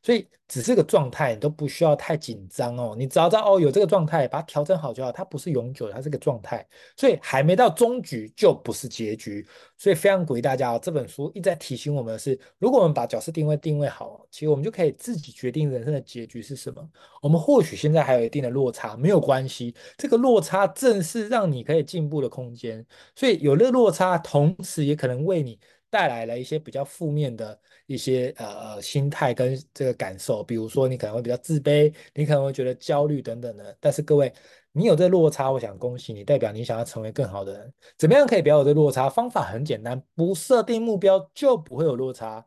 [0.00, 2.94] 所以只是个状态，你都不需要太紧张哦。
[2.96, 5.10] 你只要知道哦，有这个状态，把它调整好就好。
[5.10, 6.64] 它不是永久的，它是个状态，
[6.96, 9.44] 所以还没到终局就不是结局。
[9.76, 16.88] 所以非常鼓励大家哦，这本书一直在提醒我们的是，如果我们把角色定位定位好，其实我们就可以自己决定人生的结局是什么。
[17.20, 22.86] 我们或许现在还有一定的落差，没有关系，这个落差正是让你可以进步的空间。
[23.16, 25.58] 所以有了落差，同时也可能为你。
[25.90, 33.76] 带来了一些比较负面的一些呃心态跟这个感受，比如说你可能会比较自卑，你可能会觉得焦虑等等的。
[33.80, 34.32] 但是各位，
[34.72, 37.74] 你有这落差，我想恭喜你，代表你想要成为更好的人。
[37.96, 39.08] 怎么样可以不要有这落差？
[39.08, 42.44] 方法很简单，不设定目标就不会有落差。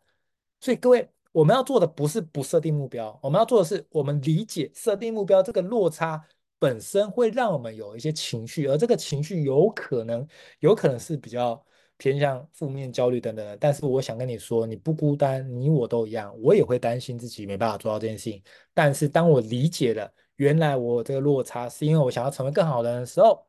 [0.59, 6.21] 所以各位，我们要做的不是不设定目标，我们要做的是我们理解设定目标这个落差
[6.59, 10.27] 本身会让我们有一些情绪，而这个情绪有可能
[10.59, 11.63] 有可能是比较
[11.99, 13.55] 偏向负面、焦虑等等的。
[13.57, 18.41] 但是我想跟你说，你不孤单，你我都一样，我也会担心自己没办法做到这件事情。
[18.73, 23.45] 但是当我理解了，原来我这个落差是因为我想要成为更好的人的时候。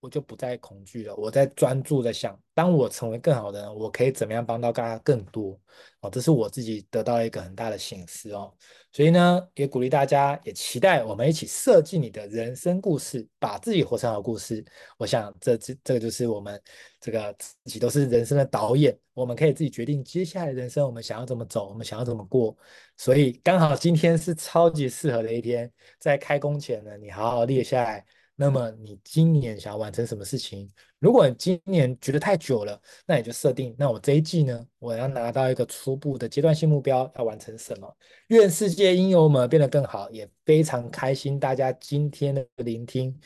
[0.00, 5.58] 我就不再恐惧了，我在专注的想，当我成为更好的人，我可以怎么样帮到大家更多
[6.00, 6.08] 哦？
[6.08, 8.54] 这是我自己得到一个很大的醒思哦。
[8.92, 14.64] 所以呢，也鼓励大家，也期待我们一起设计你的人生故事，把自己活成好故事。
[14.98, 16.60] 我想这这这个就是我们
[17.00, 22.56] 这个自己都是人生的导演，我们可以自己决定接下来人生我们想要怎么走，我们想要怎么过。
[22.96, 28.06] 所以刚好今天是超级适合的一天，在开工前呢，你好好列下来。
[28.40, 30.70] 那么你今年想要完成什么事情？
[31.00, 37.96] 如果你今年觉得太久了，那你就设定，那我这一季呢，我要拿到一个初步的阶段性目标，要完成什么？
[38.28, 43.18] 愿世界因有我们变得更好，也非常开心大家今天的聆听，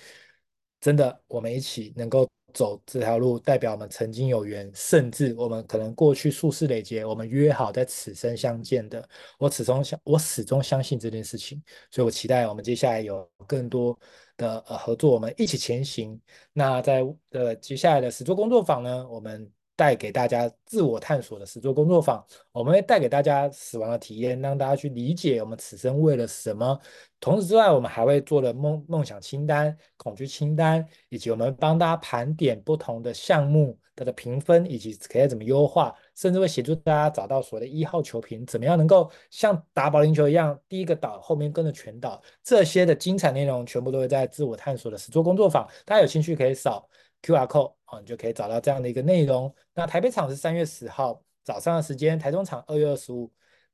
[0.81, 2.27] 真的，我们一起能够。
[2.55, 9.09] 走这条路，代表我们曾经有缘，甚至我们可能过去数世累劫，我们约好在此生相见的。
[9.39, 13.99] 我始终相，我始终相信这件事情，所以我期待我们接下来有更多
[14.37, 16.21] 的呃合作，我们一起前行。
[16.53, 19.51] 那在呃接下来的实作工作坊呢，我们。
[19.75, 26.79] 带给大家自我探索的实作工作坊，我们会带给大家死亡的体验，让大家去理解我们此生为了什么。
[27.19, 42.23] 同时之外，我们还会做了梦梦想清单、恐惧清单，以及我们帮大家盘点不同的项目它的评分，以及可以怎么优化，甚至会协助大家找到所谓的一号球评，怎么样能够像打保龄球一样，第一个倒后面跟着全倒。
[42.43, 46.89] 这些的精彩内容全部都会在自我探索的实作工作坊，大家有兴趣可以扫
[47.23, 47.99] QR code 啊。
[48.01, 49.55] 你就可以找到这样的一个内容。
[49.75, 53.31] 那台北场是三月十号早上的时间，台中场二月二十五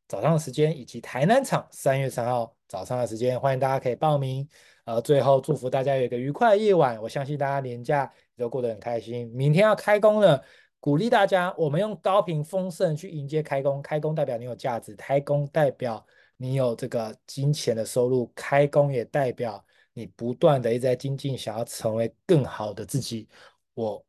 [0.07, 4.49] 早上的时间，以及台南场三月三号早上的时间，欢迎大家可以报名。
[4.85, 6.99] 呃，最后祝福大家有一个愉快的夜晚。
[7.03, 9.31] 我相信大家年假都过得很开心。
[9.35, 10.43] 明天要开工了，
[10.81, 13.83] 鼓励大家，我们用高频丰盛去迎接开工。
[13.83, 16.05] 开工代表你有价值，开工代表
[16.37, 23.29] 你有这个金钱的收入，开工也代表你不断的一直在精进，想要成为更好的自己。
[23.75, 24.05] 我。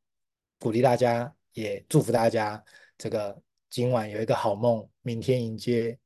[0.61, 2.61] 鼓励大家，也祝福大家，
[2.97, 5.97] 这个今晚有一个好梦，明天迎接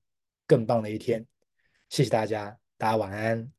[0.45, 1.25] 更棒的一天。
[1.89, 3.51] 谢谢大家，大家晚安，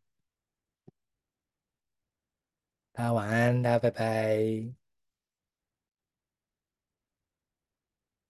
[2.93, 4.39] 大家晚安，大家拜拜，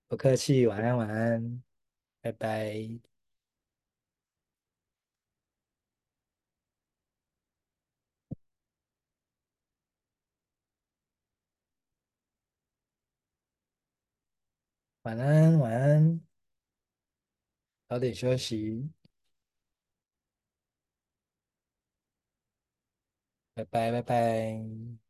[0.09, 1.63] 不客气，晚安，晚安，
[2.21, 3.01] 拜拜。
[15.03, 16.21] 晚安，晚安，
[17.89, 18.91] 早点休息，
[23.55, 25.04] 拜拜，拜拜。